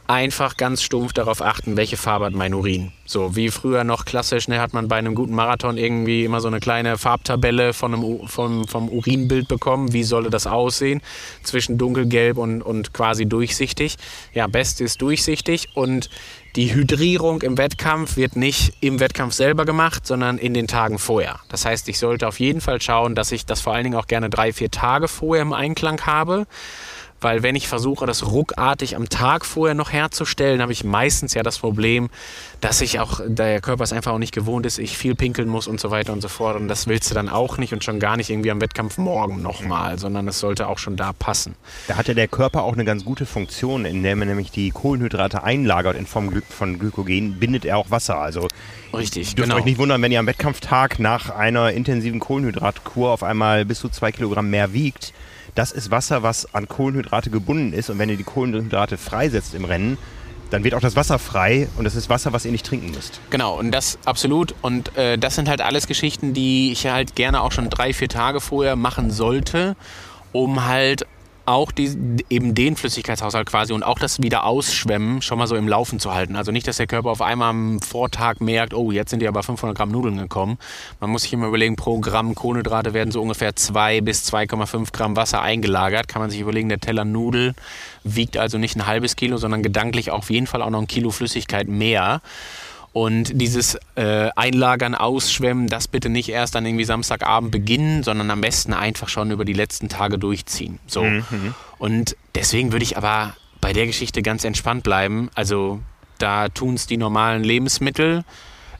einfach 0.06 0.56
ganz 0.56 0.82
stumpf 0.82 1.12
darauf 1.12 1.40
achten, 1.40 1.76
welche 1.76 1.96
Farbe 1.96 2.26
hat 2.26 2.34
mein 2.34 2.52
Urin. 2.54 2.92
So 3.06 3.36
wie 3.36 3.50
früher 3.50 3.84
noch 3.84 4.04
klassisch, 4.04 4.48
ne, 4.48 4.60
hat 4.60 4.72
man 4.72 4.88
bei 4.88 4.96
einem 4.96 5.14
guten 5.14 5.34
Marathon 5.34 5.78
irgendwie 5.78 6.24
immer 6.24 6.40
so 6.40 6.48
eine 6.48 6.60
kleine 6.60 6.98
Farbtabelle 6.98 7.72
von 7.72 7.94
einem, 7.94 8.28
vom, 8.28 8.66
vom 8.66 8.88
Urinbild 8.88 9.48
bekommen. 9.48 9.92
Wie 9.92 10.04
solle 10.04 10.30
das 10.30 10.46
aussehen? 10.46 11.00
Zwischen 11.42 11.78
dunkelgelb 11.78 12.36
und, 12.36 12.62
und 12.62 12.92
quasi 12.92 13.26
durchsichtig. 13.26 13.96
Ja, 14.32 14.46
best 14.46 14.80
ist 14.80 15.00
durchsichtig 15.00 15.68
und 15.74 16.10
die 16.56 16.72
Hydrierung 16.72 17.42
im 17.42 17.58
Wettkampf 17.58 18.16
wird 18.16 18.36
nicht 18.36 18.74
im 18.80 19.00
Wettkampf 19.00 19.34
selber 19.34 19.64
gemacht, 19.64 20.06
sondern 20.06 20.38
in 20.38 20.54
den 20.54 20.68
Tagen 20.68 20.98
vorher. 20.98 21.40
Das 21.48 21.64
heißt, 21.64 21.88
ich 21.88 21.98
sollte 21.98 22.28
auf 22.28 22.38
jeden 22.38 22.60
Fall 22.60 22.80
schauen, 22.80 23.14
dass 23.14 23.32
ich 23.32 23.44
das 23.44 23.60
vor 23.60 23.74
allen 23.74 23.84
Dingen 23.84 23.96
auch 23.96 24.06
gerne 24.06 24.30
drei, 24.30 24.52
vier 24.52 24.70
Tage 24.70 25.08
vorher 25.08 25.42
im 25.42 25.52
Einklang 25.52 26.00
habe 26.02 26.46
weil 27.24 27.42
wenn 27.42 27.56
ich 27.56 27.66
versuche, 27.68 28.04
das 28.04 28.30
ruckartig 28.30 28.96
am 28.96 29.08
Tag 29.08 29.46
vorher 29.46 29.74
noch 29.74 29.90
herzustellen, 29.90 30.60
habe 30.60 30.72
ich 30.72 30.84
meistens 30.84 31.32
ja 31.32 31.42
das 31.42 31.58
Problem, 31.58 32.10
dass 32.60 32.82
ich 32.82 33.00
auch, 33.00 33.20
der 33.26 33.62
Körper 33.62 33.82
es 33.82 33.94
einfach 33.94 34.12
auch 34.12 34.18
nicht 34.18 34.34
gewohnt 34.34 34.66
ist, 34.66 34.78
ich 34.78 34.98
viel 34.98 35.14
pinkeln 35.14 35.48
muss 35.48 35.66
und 35.66 35.80
so 35.80 35.90
weiter 35.90 36.12
und 36.12 36.20
so 36.20 36.28
fort. 36.28 36.56
Und 36.56 36.68
das 36.68 36.86
willst 36.86 37.10
du 37.10 37.14
dann 37.14 37.30
auch 37.30 37.56
nicht 37.56 37.72
und 37.72 37.82
schon 37.82 37.98
gar 37.98 38.18
nicht 38.18 38.28
irgendwie 38.28 38.50
am 38.50 38.60
Wettkampf 38.60 38.98
morgen 38.98 39.40
nochmal, 39.40 39.98
sondern 39.98 40.28
es 40.28 40.38
sollte 40.38 40.68
auch 40.68 40.78
schon 40.78 40.96
da 40.96 41.14
passen. 41.14 41.54
Da 41.88 41.96
hat 41.96 42.08
ja 42.08 42.14
der 42.14 42.28
Körper 42.28 42.62
auch 42.62 42.74
eine 42.74 42.84
ganz 42.84 43.06
gute 43.06 43.24
Funktion, 43.24 43.86
in 43.86 44.02
der 44.02 44.16
man 44.16 44.28
nämlich 44.28 44.50
die 44.50 44.70
Kohlenhydrate 44.70 45.42
einlagert 45.42 45.96
in 45.96 46.06
Form 46.06 46.42
von 46.50 46.78
Glykogen, 46.78 47.40
bindet 47.40 47.64
er 47.64 47.78
auch 47.78 47.90
Wasser. 47.90 48.18
Also 48.18 48.48
Richtig, 48.92 49.34
dürft 49.34 49.48
genau. 49.48 49.58
euch 49.58 49.64
nicht 49.64 49.78
wundern, 49.78 50.02
wenn 50.02 50.12
ihr 50.12 50.20
am 50.20 50.26
Wettkampftag 50.26 50.98
nach 50.98 51.30
einer 51.30 51.72
intensiven 51.72 52.20
Kohlenhydratkur 52.20 53.10
auf 53.10 53.22
einmal 53.22 53.64
bis 53.64 53.80
zu 53.80 53.88
zwei 53.88 54.12
Kilogramm 54.12 54.50
mehr 54.50 54.74
wiegt 54.74 55.14
das 55.54 55.70
ist 55.70 55.90
Wasser, 55.90 56.22
was 56.22 56.52
an 56.54 56.68
Kohlenhydrate 57.14 57.30
gebunden 57.30 57.72
ist. 57.72 57.90
Und 57.90 57.98
wenn 57.98 58.08
ihr 58.08 58.16
die 58.16 58.24
Kohlenhydrate 58.24 58.96
freisetzt 58.96 59.54
im 59.54 59.64
Rennen, 59.64 59.98
dann 60.50 60.64
wird 60.64 60.74
auch 60.74 60.80
das 60.80 60.94
Wasser 60.94 61.18
frei 61.18 61.68
und 61.76 61.84
das 61.84 61.94
ist 61.94 62.08
Wasser, 62.08 62.32
was 62.32 62.44
ihr 62.44 62.52
nicht 62.52 62.66
trinken 62.66 62.90
müsst. 62.90 63.20
Genau, 63.30 63.58
und 63.58 63.72
das 63.72 63.98
absolut. 64.04 64.54
Und 64.62 64.96
äh, 64.96 65.18
das 65.18 65.34
sind 65.34 65.48
halt 65.48 65.60
alles 65.60 65.86
Geschichten, 65.86 66.34
die 66.34 66.72
ich 66.72 66.86
halt 66.86 67.16
gerne 67.16 67.42
auch 67.42 67.52
schon 67.52 67.70
drei, 67.70 67.92
vier 67.92 68.08
Tage 68.08 68.40
vorher 68.40 68.76
machen 68.76 69.10
sollte, 69.10 69.76
um 70.32 70.66
halt 70.66 71.06
auch 71.46 71.72
die, 71.72 72.24
eben 72.30 72.54
den 72.54 72.76
Flüssigkeitshaushalt 72.76 73.46
quasi 73.46 73.72
und 73.72 73.82
auch 73.82 73.98
das 73.98 74.22
wieder 74.22 74.44
Ausschwemmen 74.44 75.22
schon 75.22 75.38
mal 75.38 75.46
so 75.46 75.56
im 75.56 75.68
Laufen 75.68 76.00
zu 76.00 76.14
halten. 76.14 76.36
Also 76.36 76.52
nicht, 76.52 76.66
dass 76.66 76.78
der 76.78 76.86
Körper 76.86 77.10
auf 77.10 77.22
einmal 77.22 77.50
am 77.50 77.80
Vortag 77.80 78.40
merkt, 78.40 78.74
oh, 78.74 78.90
jetzt 78.90 79.10
sind 79.10 79.20
die 79.20 79.28
aber 79.28 79.42
500 79.42 79.76
Gramm 79.76 79.90
Nudeln 79.90 80.16
gekommen. 80.16 80.58
Man 81.00 81.10
muss 81.10 81.22
sich 81.22 81.32
immer 81.32 81.46
überlegen, 81.46 81.76
pro 81.76 81.98
Gramm 81.98 82.34
Kohlenhydrate 82.34 82.94
werden 82.94 83.10
so 83.10 83.20
ungefähr 83.20 83.54
2 83.54 84.00
bis 84.00 84.32
2,5 84.32 84.92
Gramm 84.92 85.16
Wasser 85.16 85.42
eingelagert. 85.42 86.08
Kann 86.08 86.22
man 86.22 86.30
sich 86.30 86.40
überlegen, 86.40 86.68
der 86.68 86.80
Teller 86.80 87.04
Nudel 87.04 87.54
wiegt 88.04 88.36
also 88.36 88.58
nicht 88.58 88.76
ein 88.76 88.86
halbes 88.86 89.16
Kilo, 89.16 89.36
sondern 89.36 89.62
gedanklich 89.62 90.10
auf 90.10 90.30
jeden 90.30 90.46
Fall 90.46 90.62
auch 90.62 90.70
noch 90.70 90.80
ein 90.80 90.86
Kilo 90.86 91.10
Flüssigkeit 91.10 91.68
mehr. 91.68 92.20
Und 92.94 93.40
dieses 93.40 93.76
äh, 93.96 94.30
Einlagern, 94.36 94.94
Ausschwemmen, 94.94 95.66
das 95.66 95.88
bitte 95.88 96.08
nicht 96.08 96.28
erst 96.28 96.54
dann 96.54 96.64
irgendwie 96.64 96.84
Samstagabend 96.84 97.50
beginnen, 97.50 98.04
sondern 98.04 98.30
am 98.30 98.40
besten 98.40 98.72
einfach 98.72 99.08
schon 99.08 99.32
über 99.32 99.44
die 99.44 99.52
letzten 99.52 99.88
Tage 99.88 100.16
durchziehen. 100.16 100.78
So. 100.86 101.02
Mhm. 101.02 101.54
Und 101.78 102.16
deswegen 102.36 102.70
würde 102.70 102.84
ich 102.84 102.96
aber 102.96 103.34
bei 103.60 103.72
der 103.72 103.86
Geschichte 103.86 104.22
ganz 104.22 104.44
entspannt 104.44 104.84
bleiben. 104.84 105.28
Also 105.34 105.80
da 106.18 106.48
tun 106.48 106.74
es 106.74 106.86
die 106.86 106.96
normalen 106.96 107.42
Lebensmittel. 107.42 108.24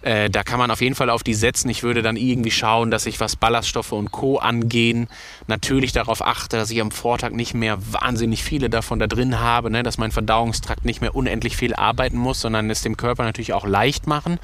Äh, 0.05 0.29
da 0.29 0.43
kann 0.43 0.59
man 0.59 0.71
auf 0.71 0.83
jeden 0.83 0.95
Fall 0.95 1.09
auf 1.09 1.23
die 1.23 1.33
setzen. 1.33 1.71
Ich 1.71 1.83
würde 1.83 2.03
dann 2.03 2.17
irgendwie 2.17 2.51
schauen, 2.51 2.91
dass 2.91 3.07
ich, 3.07 3.21
was 3.21 3.37
Ballaststoffe 3.37 3.93
und 3.93 4.13
Co. 4.13 4.37
angehen, 4.37 5.09
natürlich 5.47 5.93
darauf 5.93 6.21
achte, 6.21 6.59
dass 6.59 6.71
ich 6.71 6.81
am 6.83 6.91
Vortag 6.91 7.31
nicht 7.31 7.55
mehr 7.55 7.79
wahnsinnig 7.91 8.45
viele 8.45 8.69
davon 8.69 8.99
da 8.99 9.07
drin 9.07 9.41
habe, 9.41 9.71
ne? 9.71 9.83
dass 9.83 9.97
mein 9.97 10.13
Verdauungstrakt 10.13 10.85
nicht 10.85 11.01
mehr 11.01 11.17
unendlich 11.17 11.57
viel 11.57 11.75
arbeiten 11.75 12.19
muss, 12.19 12.43
sondern 12.43 12.69
es 12.69 12.83
dem 12.83 12.99
Körper 12.99 13.25
natürlich 13.25 13.55
auch 13.55 13.67
leicht 13.67 14.07
machen. 14.07 14.39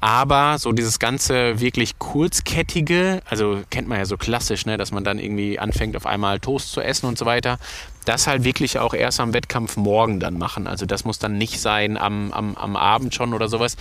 Aber 0.00 0.58
so 0.58 0.72
dieses 0.72 0.98
ganze 1.00 1.60
wirklich 1.60 1.98
kurzkettige, 1.98 3.20
also 3.28 3.60
kennt 3.68 3.88
man 3.88 3.98
ja 3.98 4.06
so 4.06 4.16
klassisch, 4.16 4.64
ne, 4.64 4.76
dass 4.76 4.92
man 4.92 5.02
dann 5.02 5.18
irgendwie 5.18 5.58
anfängt, 5.58 5.96
auf 5.96 6.06
einmal 6.06 6.38
Toast 6.38 6.70
zu 6.70 6.80
essen 6.80 7.06
und 7.06 7.18
so 7.18 7.26
weiter, 7.26 7.58
das 8.04 8.28
halt 8.28 8.44
wirklich 8.44 8.78
auch 8.78 8.94
erst 8.94 9.18
am 9.18 9.34
Wettkampf 9.34 9.76
morgen 9.76 10.20
dann 10.20 10.38
machen. 10.38 10.68
Also 10.68 10.86
das 10.86 11.04
muss 11.04 11.18
dann 11.18 11.36
nicht 11.36 11.60
sein 11.60 11.96
am, 11.96 12.32
am, 12.32 12.54
am 12.54 12.76
Abend 12.76 13.12
schon 13.12 13.34
oder 13.34 13.48
sowas. 13.48 13.76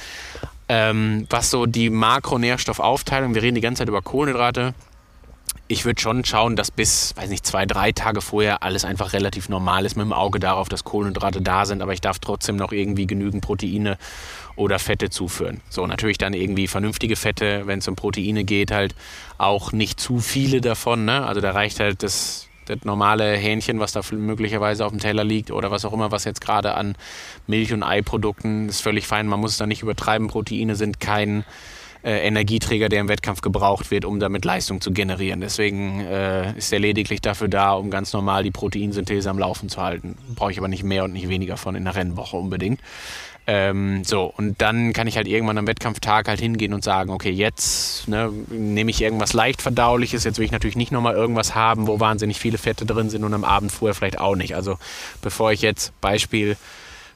Ähm, 0.69 1.27
was 1.29 1.49
so 1.49 1.65
die 1.65 1.89
Makronährstoffaufteilung, 1.89 3.35
wir 3.35 3.41
reden 3.41 3.55
die 3.55 3.61
ganze 3.61 3.79
Zeit 3.79 3.87
über 3.89 4.01
Kohlenhydrate. 4.01 4.73
Ich 5.69 5.83
würde 5.83 5.99
schon 5.99 6.23
schauen, 6.23 6.55
dass 6.55 6.71
bis, 6.71 7.13
weiß 7.17 7.29
nicht, 7.29 7.45
zwei, 7.45 7.65
drei 7.65 7.91
Tage 7.91 8.21
vorher 8.21 8.63
alles 8.63 8.85
einfach 8.85 9.11
relativ 9.13 9.49
normal 9.49 9.85
ist, 9.85 9.95
mit 9.97 10.05
dem 10.05 10.13
Auge 10.13 10.39
darauf, 10.39 10.69
dass 10.69 10.85
Kohlenhydrate 10.85 11.41
da 11.41 11.65
sind, 11.65 11.81
aber 11.81 11.93
ich 11.93 11.99
darf 12.01 12.19
trotzdem 12.19 12.55
noch 12.55 12.71
irgendwie 12.71 13.07
genügend 13.07 13.43
Proteine 13.43 13.97
oder 14.55 14.79
Fette 14.79 15.09
zuführen. 15.09 15.61
So, 15.69 15.85
natürlich 15.85 16.17
dann 16.17 16.33
irgendwie 16.33 16.67
vernünftige 16.67 17.15
Fette, 17.15 17.67
wenn 17.67 17.79
es 17.79 17.87
um 17.87 17.95
Proteine 17.95 18.43
geht, 18.43 18.71
halt 18.71 18.95
auch 19.37 19.71
nicht 19.71 19.99
zu 19.99 20.19
viele 20.19 20.61
davon. 20.61 21.05
Ne? 21.05 21.25
Also 21.25 21.41
da 21.41 21.51
reicht 21.51 21.79
halt 21.79 22.01
das 22.01 22.46
das 22.67 22.83
normale 22.83 23.35
Hähnchen, 23.35 23.79
was 23.79 23.91
da 23.91 24.01
möglicherweise 24.11 24.85
auf 24.85 24.91
dem 24.91 24.99
Teller 24.99 25.23
liegt 25.23 25.51
oder 25.51 25.71
was 25.71 25.85
auch 25.85 25.93
immer, 25.93 26.11
was 26.11 26.23
jetzt 26.23 26.41
gerade 26.41 26.75
an 26.75 26.95
Milch- 27.47 27.73
und 27.73 27.83
Eiprodukten 27.83 28.69
ist 28.69 28.81
völlig 28.81 29.07
fein. 29.07 29.27
Man 29.27 29.39
muss 29.39 29.51
es 29.51 29.57
da 29.57 29.65
nicht 29.65 29.81
übertreiben. 29.81 30.27
Proteine 30.27 30.75
sind 30.75 30.99
kein 30.99 31.43
äh, 32.03 32.27
Energieträger, 32.27 32.89
der 32.89 33.01
im 33.01 33.09
Wettkampf 33.09 33.41
gebraucht 33.41 33.91
wird, 33.91 34.05
um 34.05 34.19
damit 34.19 34.45
Leistung 34.45 34.81
zu 34.81 34.91
generieren. 34.91 35.41
Deswegen 35.41 36.01
äh, 36.01 36.57
ist 36.57 36.71
er 36.71 36.79
lediglich 36.79 37.21
dafür 37.21 37.47
da, 37.47 37.73
um 37.73 37.89
ganz 37.89 38.13
normal 38.13 38.43
die 38.43 38.51
Proteinsynthese 38.51 39.29
am 39.29 39.39
Laufen 39.39 39.69
zu 39.69 39.81
halten. 39.81 40.17
Brauche 40.35 40.51
ich 40.51 40.57
aber 40.57 40.67
nicht 40.67 40.83
mehr 40.83 41.03
und 41.03 41.13
nicht 41.13 41.27
weniger 41.27 41.57
von 41.57 41.75
in 41.75 41.85
der 41.85 41.95
Rennwoche 41.95 42.37
unbedingt. 42.37 42.79
Ähm, 43.49 44.03
so, 44.03 44.25
und 44.25 44.61
dann 44.61 44.91
kann 44.91 45.07
ich 45.07 45.15
halt 45.15 45.25
irgendwann 45.25 45.57
am 45.57 45.67
Wettkampftag 45.67 46.27
halt 46.27 46.41
hingehen 46.41 46.73
und 46.73 46.83
sagen, 46.83 47.11
okay, 47.11 47.29
jetzt 47.29 48.05
ne, 48.09 48.29
nehme 48.49 48.91
ich 48.91 49.01
irgendwas 49.01 49.31
leicht 49.31 49.61
verdauliches, 49.61 50.25
jetzt 50.25 50.37
will 50.37 50.43
ich 50.43 50.51
natürlich 50.51 50.75
nicht 50.75 50.91
nochmal 50.91 51.15
irgendwas 51.15 51.55
haben, 51.55 51.87
wo 51.87 52.01
wahnsinnig 52.01 52.39
viele 52.39 52.57
Fette 52.57 52.85
drin 52.85 53.09
sind 53.09 53.23
und 53.23 53.33
am 53.33 53.45
Abend 53.45 53.71
vorher 53.71 53.95
vielleicht 53.95 54.19
auch 54.19 54.35
nicht. 54.35 54.53
Also 54.53 54.77
bevor 55.21 55.53
ich 55.53 55.61
jetzt 55.61 55.93
Beispiel 56.01 56.57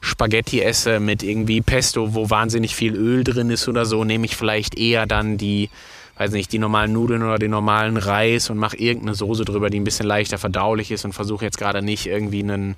Spaghetti 0.00 0.62
esse 0.62 1.00
mit 1.00 1.22
irgendwie 1.22 1.60
Pesto, 1.60 2.14
wo 2.14 2.30
wahnsinnig 2.30 2.74
viel 2.74 2.96
Öl 2.96 3.24
drin 3.24 3.50
ist 3.50 3.68
oder 3.68 3.84
so, 3.84 4.02
nehme 4.02 4.24
ich 4.24 4.34
vielleicht 4.34 4.78
eher 4.78 5.04
dann 5.04 5.36
die, 5.36 5.68
weiß 6.16 6.30
nicht, 6.30 6.50
die 6.50 6.58
normalen 6.58 6.94
Nudeln 6.94 7.22
oder 7.22 7.36
den 7.36 7.50
normalen 7.50 7.98
Reis 7.98 8.48
und 8.48 8.56
mache 8.56 8.78
irgendeine 8.78 9.14
Soße 9.14 9.44
drüber, 9.44 9.68
die 9.68 9.78
ein 9.78 9.84
bisschen 9.84 10.06
leichter 10.06 10.38
verdaulich 10.38 10.90
ist 10.92 11.04
und 11.04 11.12
versuche 11.12 11.44
jetzt 11.44 11.58
gerade 11.58 11.82
nicht 11.82 12.06
irgendwie 12.06 12.42
einen 12.42 12.76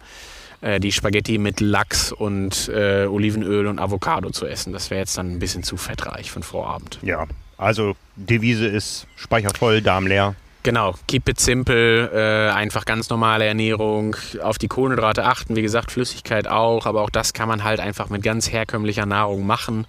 äh, 0.65 0.81
die 0.81 0.93
Spaghetti 0.93 1.37
mit 1.37 1.61
Lachs 1.61 2.11
und 2.11 2.71
äh, 2.71 3.07
Olivenöl 3.07 3.67
und 3.67 3.79
Avocado 3.79 4.31
zu 4.31 4.47
essen. 4.47 4.73
Das 4.73 4.91
wäre 4.91 5.01
jetzt 5.01 5.19
dann 5.19 5.33
ein 5.33 5.39
bisschen 5.39 5.63
zu 5.63 5.77
fettreich 5.77 6.31
für 6.31 6.41
den 6.41 6.45
Vorabend. 6.45 6.99
Ja, 7.03 7.27
also 7.59 7.97
Devise 8.17 8.67
ist 8.67 9.07
Speicher 9.15 9.51
voll, 9.57 9.83
Darm 9.83 10.07
leer. 10.07 10.35
Genau, 10.63 10.95
keep 11.07 11.29
it 11.29 11.39
simple, 11.39 12.11
äh, 12.11 12.51
einfach 12.51 12.87
ganz 12.87 13.11
normale 13.11 13.45
Ernährung, 13.45 14.17
auf 14.41 14.57
die 14.57 14.69
Kohlenhydrate 14.69 15.27
achten, 15.27 15.55
wie 15.55 15.61
gesagt, 15.61 15.93
Flüssigkeit 15.93 16.49
auch, 16.49 16.87
aber 16.87 17.03
auch 17.03 17.11
das 17.11 17.35
kann 17.35 17.49
man 17.49 17.63
halt 17.63 17.81
einfach 17.81 18.09
mit 18.09 18.23
ganz 18.23 18.51
herkömmlicher 18.51 19.05
Nahrung 19.05 19.47
machen. 19.47 19.87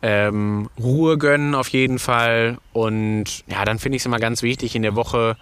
Ähm, 0.00 0.70
Ruhe 0.78 1.18
gönnen 1.18 1.56
auf 1.56 1.66
jeden 1.68 1.98
Fall 1.98 2.58
und 2.72 3.24
ja, 3.48 3.64
dann 3.64 3.80
finde 3.80 3.96
ich 3.96 4.02
es 4.02 4.06
immer 4.06 4.20
ganz 4.20 4.42
wichtig 4.42 4.76
in 4.76 4.82
der 4.82 4.94
Woche 4.94 5.36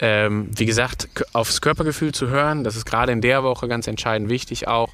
ähm, 0.00 0.48
wie 0.54 0.66
gesagt, 0.66 1.08
aufs 1.32 1.60
Körpergefühl 1.60 2.12
zu 2.12 2.28
hören. 2.28 2.64
Das 2.64 2.76
ist 2.76 2.84
gerade 2.84 3.12
in 3.12 3.20
der 3.20 3.42
Woche 3.42 3.68
ganz 3.68 3.86
entscheidend 3.86 4.28
wichtig 4.28 4.68
auch. 4.68 4.90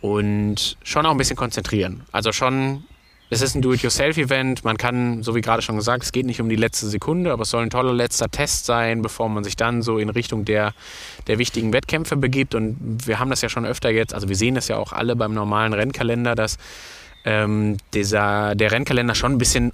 Und 0.00 0.76
schon 0.82 1.06
auch 1.06 1.10
ein 1.10 1.16
bisschen 1.16 1.36
konzentrieren. 1.36 2.02
Also 2.12 2.32
schon, 2.32 2.84
es 3.30 3.40
ist 3.40 3.54
ein 3.54 3.62
Do-it-yourself-Event. 3.62 4.62
Man 4.62 4.76
kann, 4.76 5.22
so 5.22 5.34
wie 5.34 5.40
gerade 5.40 5.62
schon 5.62 5.76
gesagt, 5.76 6.04
es 6.04 6.12
geht 6.12 6.26
nicht 6.26 6.40
um 6.40 6.48
die 6.48 6.56
letzte 6.56 6.86
Sekunde, 6.86 7.32
aber 7.32 7.42
es 7.42 7.50
soll 7.50 7.62
ein 7.62 7.70
toller 7.70 7.94
letzter 7.94 8.28
Test 8.28 8.66
sein, 8.66 9.02
bevor 9.02 9.28
man 9.28 9.42
sich 9.42 9.56
dann 9.56 9.82
so 9.82 9.98
in 9.98 10.10
Richtung 10.10 10.44
der, 10.44 10.74
der 11.26 11.38
wichtigen 11.38 11.72
Wettkämpfe 11.72 12.16
begibt. 12.16 12.54
Und 12.54 13.06
wir 13.06 13.18
haben 13.18 13.30
das 13.30 13.40
ja 13.40 13.48
schon 13.48 13.64
öfter 13.64 13.90
jetzt, 13.90 14.14
also 14.14 14.28
wir 14.28 14.36
sehen 14.36 14.54
das 14.54 14.68
ja 14.68 14.76
auch 14.76 14.92
alle 14.92 15.16
beim 15.16 15.32
normalen 15.32 15.72
Rennkalender, 15.72 16.34
dass 16.34 16.58
ähm, 17.24 17.78
dieser, 17.94 18.54
der 18.54 18.70
Rennkalender 18.70 19.14
schon 19.14 19.32
ein 19.32 19.38
bisschen 19.38 19.72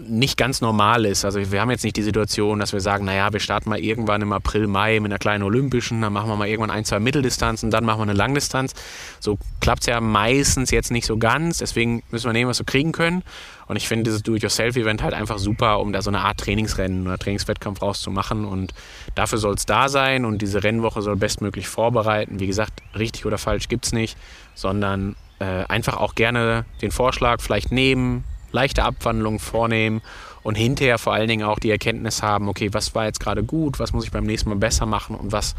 nicht 0.00 0.38
ganz 0.38 0.62
normal 0.62 1.04
ist. 1.04 1.24
Also 1.24 1.52
wir 1.52 1.60
haben 1.60 1.70
jetzt 1.70 1.84
nicht 1.84 1.96
die 1.96 2.02
Situation, 2.02 2.58
dass 2.58 2.72
wir 2.72 2.80
sagen, 2.80 3.04
naja, 3.04 3.30
wir 3.32 3.40
starten 3.40 3.68
mal 3.68 3.78
irgendwann 3.78 4.22
im 4.22 4.32
April, 4.32 4.66
Mai 4.66 4.98
mit 5.00 5.12
einer 5.12 5.18
kleinen 5.18 5.42
Olympischen, 5.42 6.00
dann 6.00 6.14
machen 6.14 6.30
wir 6.30 6.36
mal 6.36 6.48
irgendwann 6.48 6.70
ein, 6.70 6.86
zwei 6.86 6.98
Mitteldistanzen, 6.98 7.70
dann 7.70 7.84
machen 7.84 7.98
wir 7.98 8.04
eine 8.04 8.14
Langdistanz. 8.14 8.72
So 9.20 9.38
klappt 9.60 9.82
es 9.82 9.86
ja 9.88 10.00
meistens 10.00 10.70
jetzt 10.70 10.90
nicht 10.90 11.04
so 11.04 11.18
ganz, 11.18 11.58
deswegen 11.58 12.02
müssen 12.10 12.26
wir 12.26 12.32
nehmen, 12.32 12.48
was 12.48 12.58
wir 12.58 12.64
kriegen 12.64 12.92
können. 12.92 13.22
Und 13.66 13.76
ich 13.76 13.86
finde 13.86 14.04
dieses 14.04 14.22
Do-it-yourself-Event 14.22 15.02
halt 15.02 15.14
einfach 15.14 15.38
super, 15.38 15.80
um 15.80 15.92
da 15.92 16.00
so 16.00 16.10
eine 16.10 16.20
Art 16.20 16.38
Trainingsrennen 16.38 17.06
oder 17.06 17.18
Trainingswettkampf 17.18 17.82
rauszumachen. 17.82 18.44
Und 18.44 18.72
dafür 19.14 19.38
soll 19.38 19.54
es 19.54 19.66
da 19.66 19.88
sein 19.88 20.24
und 20.24 20.42
diese 20.42 20.64
Rennwoche 20.64 21.02
soll 21.02 21.16
bestmöglich 21.16 21.68
vorbereiten. 21.68 22.40
Wie 22.40 22.46
gesagt, 22.46 22.82
richtig 22.98 23.26
oder 23.26 23.38
falsch 23.38 23.68
gibt 23.68 23.84
es 23.86 23.92
nicht, 23.92 24.16
sondern 24.54 25.16
äh, 25.38 25.64
einfach 25.68 25.96
auch 25.98 26.14
gerne 26.14 26.64
den 26.80 26.90
Vorschlag 26.90 27.40
vielleicht 27.40 27.72
nehmen, 27.72 28.24
leichte 28.52 28.84
Abwandlungen 28.84 29.38
vornehmen 29.38 30.02
und 30.42 30.56
hinterher 30.56 30.98
vor 30.98 31.12
allen 31.12 31.28
Dingen 31.28 31.44
auch 31.44 31.58
die 31.58 31.70
Erkenntnis 31.70 32.22
haben, 32.22 32.48
okay, 32.48 32.68
was 32.72 32.94
war 32.94 33.04
jetzt 33.04 33.20
gerade 33.20 33.44
gut, 33.44 33.78
was 33.78 33.92
muss 33.92 34.04
ich 34.04 34.10
beim 34.10 34.24
nächsten 34.24 34.48
Mal 34.48 34.56
besser 34.56 34.86
machen 34.86 35.16
und 35.16 35.32
was 35.32 35.54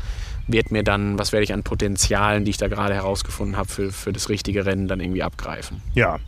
wird 0.48 0.72
mir 0.72 0.84
dann, 0.84 1.18
was 1.18 1.32
werde 1.32 1.44
ich 1.44 1.54
an 1.54 1.64
Potenzialen, 1.64 2.46
die 2.46 2.52
ich 2.52 2.58
da 2.58 2.68
gerade 2.68 2.94
herausgefunden 2.94 3.58
habe, 3.58 3.70
für, 3.70 3.92
für 3.92 4.12
das 4.12 4.30
richtige 4.30 4.66
Rennen 4.66 4.88
dann 4.88 5.00
irgendwie 5.00 5.24
abgreifen. 5.24 5.82
Ja, 5.94 6.20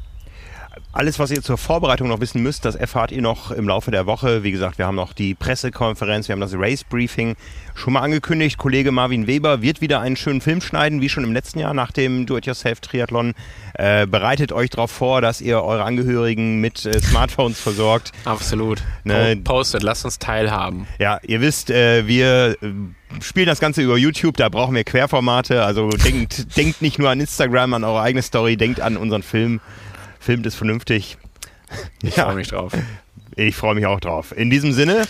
alles, 0.92 1.20
was 1.20 1.32
ihr 1.32 1.42
zur 1.42 1.58
Vorbereitung 1.58 2.08
noch 2.08 2.20
wissen 2.20 2.42
müsst, 2.42 2.66
das 2.66 2.76
erfahrt 2.76 3.12
ihr 3.12 3.22
noch 3.22 3.52
im 3.52 3.68
Laufe 3.68 3.92
der 3.92 4.06
Woche. 4.06 4.44
Wie 4.44 4.52
gesagt, 4.52 4.78
wir 4.78 4.86
haben 4.86 4.96
noch 4.96 5.14
die 5.14 5.34
Pressekonferenz, 5.34 6.28
wir 6.28 6.34
haben 6.34 6.42
das 6.42 6.54
Race 6.56 6.84
Briefing 6.84 7.36
schon 7.76 7.94
mal 7.94 8.02
angekündigt. 8.02 8.58
Kollege 8.58 8.92
Marvin 8.92 9.28
Weber 9.28 9.62
wird 9.62 9.82
wieder 9.82 10.00
einen 10.00 10.16
schönen 10.16 10.42
Film 10.42 10.62
schneiden, 10.62 11.02
wie 11.02 11.10
schon 11.10 11.24
im 11.24 11.34
letzten 11.34 11.60
Jahr 11.60 11.74
nach 11.74 11.92
dem 11.92 12.26
Do-It-Yourself-Triathlon. 12.26 13.34
Äh, 13.74 14.08
bereitet 14.08 14.52
euch 14.52 14.70
darauf 14.70 14.92
vor, 14.92 15.22
dass 15.22 15.42
ihr 15.42 15.62
eure 15.62 15.84
Angehörigen 15.84 16.62
mit 16.62 16.86
äh, 16.86 17.00
Smartphones 17.02 17.60
versorgt. 17.60 18.12
Absolut. 18.24 18.82
Ne? 19.04 19.36
Postet, 19.44 19.84
lasst 19.84 20.06
uns 20.06 20.20
teilhaben. 20.20 20.88
Ja, 21.00 21.20
ihr 21.24 21.42
wisst, 21.42 21.70
äh, 21.70 22.08
wir 22.08 22.56
äh, 22.62 22.68
spielen 23.22 23.48
das 23.48 23.60
Ganze 23.60 23.82
über 23.82 23.98
YouTube, 23.98 24.38
da 24.38 24.50
brauchen 24.50 24.76
wir 24.76 24.84
Querformate. 24.84 25.64
Also 25.64 25.90
denkt, 25.90 26.56
denkt 26.58 26.82
nicht 26.82 27.00
nur 27.00 27.10
an 27.10 27.20
Instagram, 27.20 27.74
an 27.74 27.84
eure 27.84 28.02
eigene 28.02 28.22
Story, 28.22 28.56
denkt 28.56 28.80
an 28.80 28.98
unseren 28.98 29.24
Film 29.24 29.60
filmt 30.26 30.46
es 30.46 30.56
vernünftig. 30.56 31.18
Ich 32.02 32.16
ja. 32.16 32.26
freue 32.26 32.36
mich 32.36 32.48
drauf. 32.48 32.74
Ich 33.36 33.56
freue 33.56 33.76
mich 33.76 33.86
auch 33.86 34.00
drauf. 34.00 34.34
In 34.36 34.50
diesem 34.50 34.74
Sinne. 34.74 35.04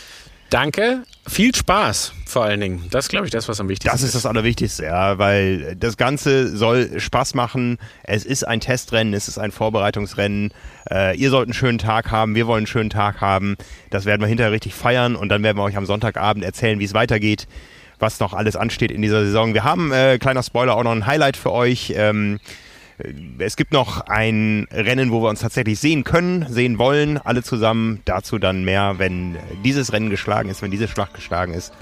Danke. 0.50 1.04
Viel 1.28 1.56
Spaß 1.56 2.14
vor 2.26 2.44
allen 2.44 2.60
Dingen. 2.60 2.84
Das 2.92 3.06
ist, 3.06 3.10
glaube 3.10 3.26
ich, 3.26 3.32
das, 3.32 3.48
was 3.48 3.60
am 3.60 3.68
wichtigsten 3.68 3.96
ist. 3.96 4.04
Das 4.04 4.08
ist 4.08 4.16
das 4.16 4.26
Allerwichtigste, 4.26 4.84
ja, 4.84 5.18
weil 5.18 5.76
das 5.76 5.98
Ganze 5.98 6.56
soll 6.56 7.00
Spaß 7.00 7.34
machen. 7.34 7.78
Es 8.04 8.26
ist 8.26 8.44
ein 8.44 8.60
Testrennen, 8.60 9.14
es 9.14 9.28
ist 9.28 9.38
ein 9.38 9.52
Vorbereitungsrennen. 9.52 10.52
Äh, 10.90 11.18
ihr 11.18 11.30
sollt 11.30 11.48
einen 11.48 11.54
schönen 11.54 11.78
Tag 11.78 12.12
haben, 12.12 12.36
wir 12.36 12.46
wollen 12.46 12.60
einen 12.60 12.68
schönen 12.68 12.90
Tag 12.90 13.22
haben. 13.22 13.56
Das 13.90 14.06
werden 14.06 14.22
wir 14.22 14.28
hinterher 14.28 14.52
richtig 14.52 14.76
feiern 14.76 15.16
und 15.16 15.30
dann 15.30 15.42
werden 15.44 15.58
wir 15.58 15.64
euch 15.64 15.78
am 15.78 15.86
Sonntagabend 15.86 16.44
erzählen, 16.44 16.80
wie 16.80 16.86
es 16.86 16.94
weitergeht, 16.94 17.48
was 18.00 18.20
noch 18.20 18.34
alles 18.34 18.56
ansteht 18.56 18.92
in 18.92 19.02
dieser 19.02 19.26
Saison. 19.26 19.54
Wir 19.54 19.64
haben, 19.64 19.92
äh, 19.92 20.20
kleiner 20.20 20.44
Spoiler, 20.44 20.76
auch 20.76 20.84
noch 20.84 20.92
ein 20.92 21.08
Highlight 21.08 21.38
für 21.38 21.52
euch. 21.52 21.94
Ähm, 21.96 22.40
es 23.40 23.56
gibt 23.56 23.74
noch 23.74 24.02
ein 24.08 24.68
Rennen, 24.72 25.12
wo 25.12 25.22
wir 25.22 25.30
uns 25.30 25.42
tatsächlich 25.42 25.80
sehen 25.80 26.04
können, 26.04 26.46
sehen 26.50 26.78
wollen, 26.78 27.18
alle 27.18 27.44
zusammen. 27.44 28.02
Dazu 28.06 28.40
dann 28.40 28.64
mehr, 28.64 28.96
wenn 28.98 29.38
dieses 29.64 29.92
Rennen 29.92 30.10
geschlagen 30.10 30.50
ist, 30.50 30.62
wenn 30.62 30.72
diese 30.72 30.88
Schlacht 30.88 31.14
geschlagen 31.14 31.54
ist. 31.54 31.74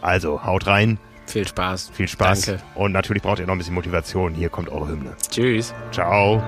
Also 0.00 0.44
haut 0.44 0.66
rein. 0.66 0.98
Viel 1.26 1.46
Spaß. 1.46 1.90
Viel 1.92 2.08
Spaß. 2.08 2.42
Danke. 2.42 2.62
Und 2.74 2.92
natürlich 2.92 3.22
braucht 3.22 3.38
ihr 3.38 3.46
noch 3.46 3.54
ein 3.54 3.58
bisschen 3.58 3.74
Motivation. 3.74 4.34
Hier 4.34 4.48
kommt 4.48 4.68
eure 4.68 4.88
Hymne. 4.88 5.16
Tschüss. 5.30 5.74
Ciao. 5.92 6.42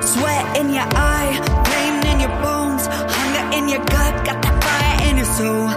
Sweat 0.00 0.56
in 0.58 0.70
your 0.70 0.86
eye, 0.94 1.40
pain 1.64 2.00
in 2.12 2.20
your 2.20 2.34
bones, 2.40 2.86
hunger 2.86 3.56
in 3.56 3.68
your 3.68 3.80
gut, 3.80 4.24
got 4.24 4.40
that 4.40 4.62
fire 4.62 5.10
in 5.10 5.18
your 5.18 5.26
soul, 5.26 5.68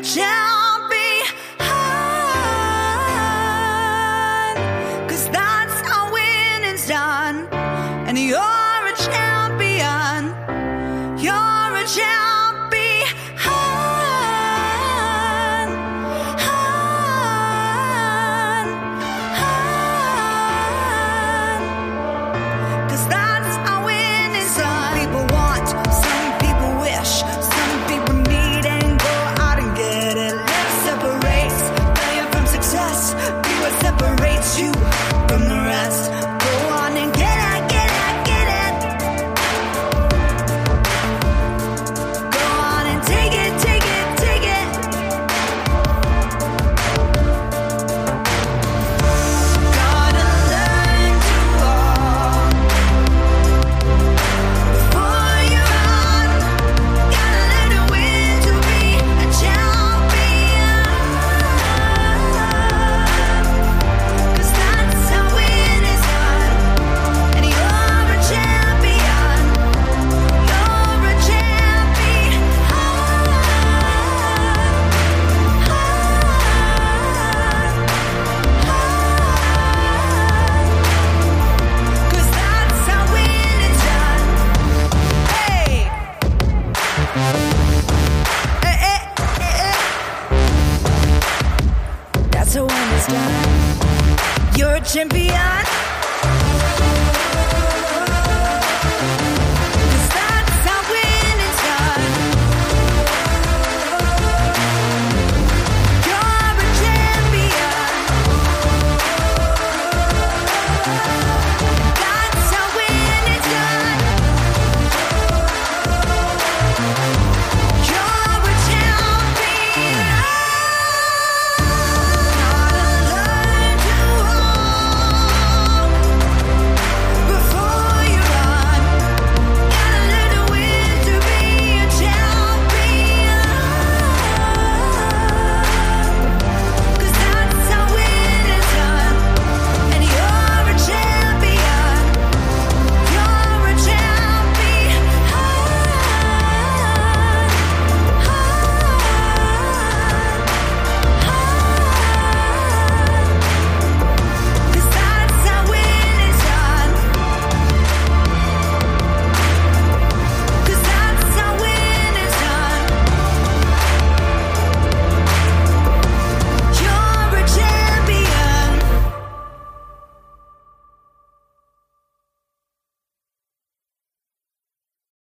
watch 0.00 0.16
out. 0.16 0.49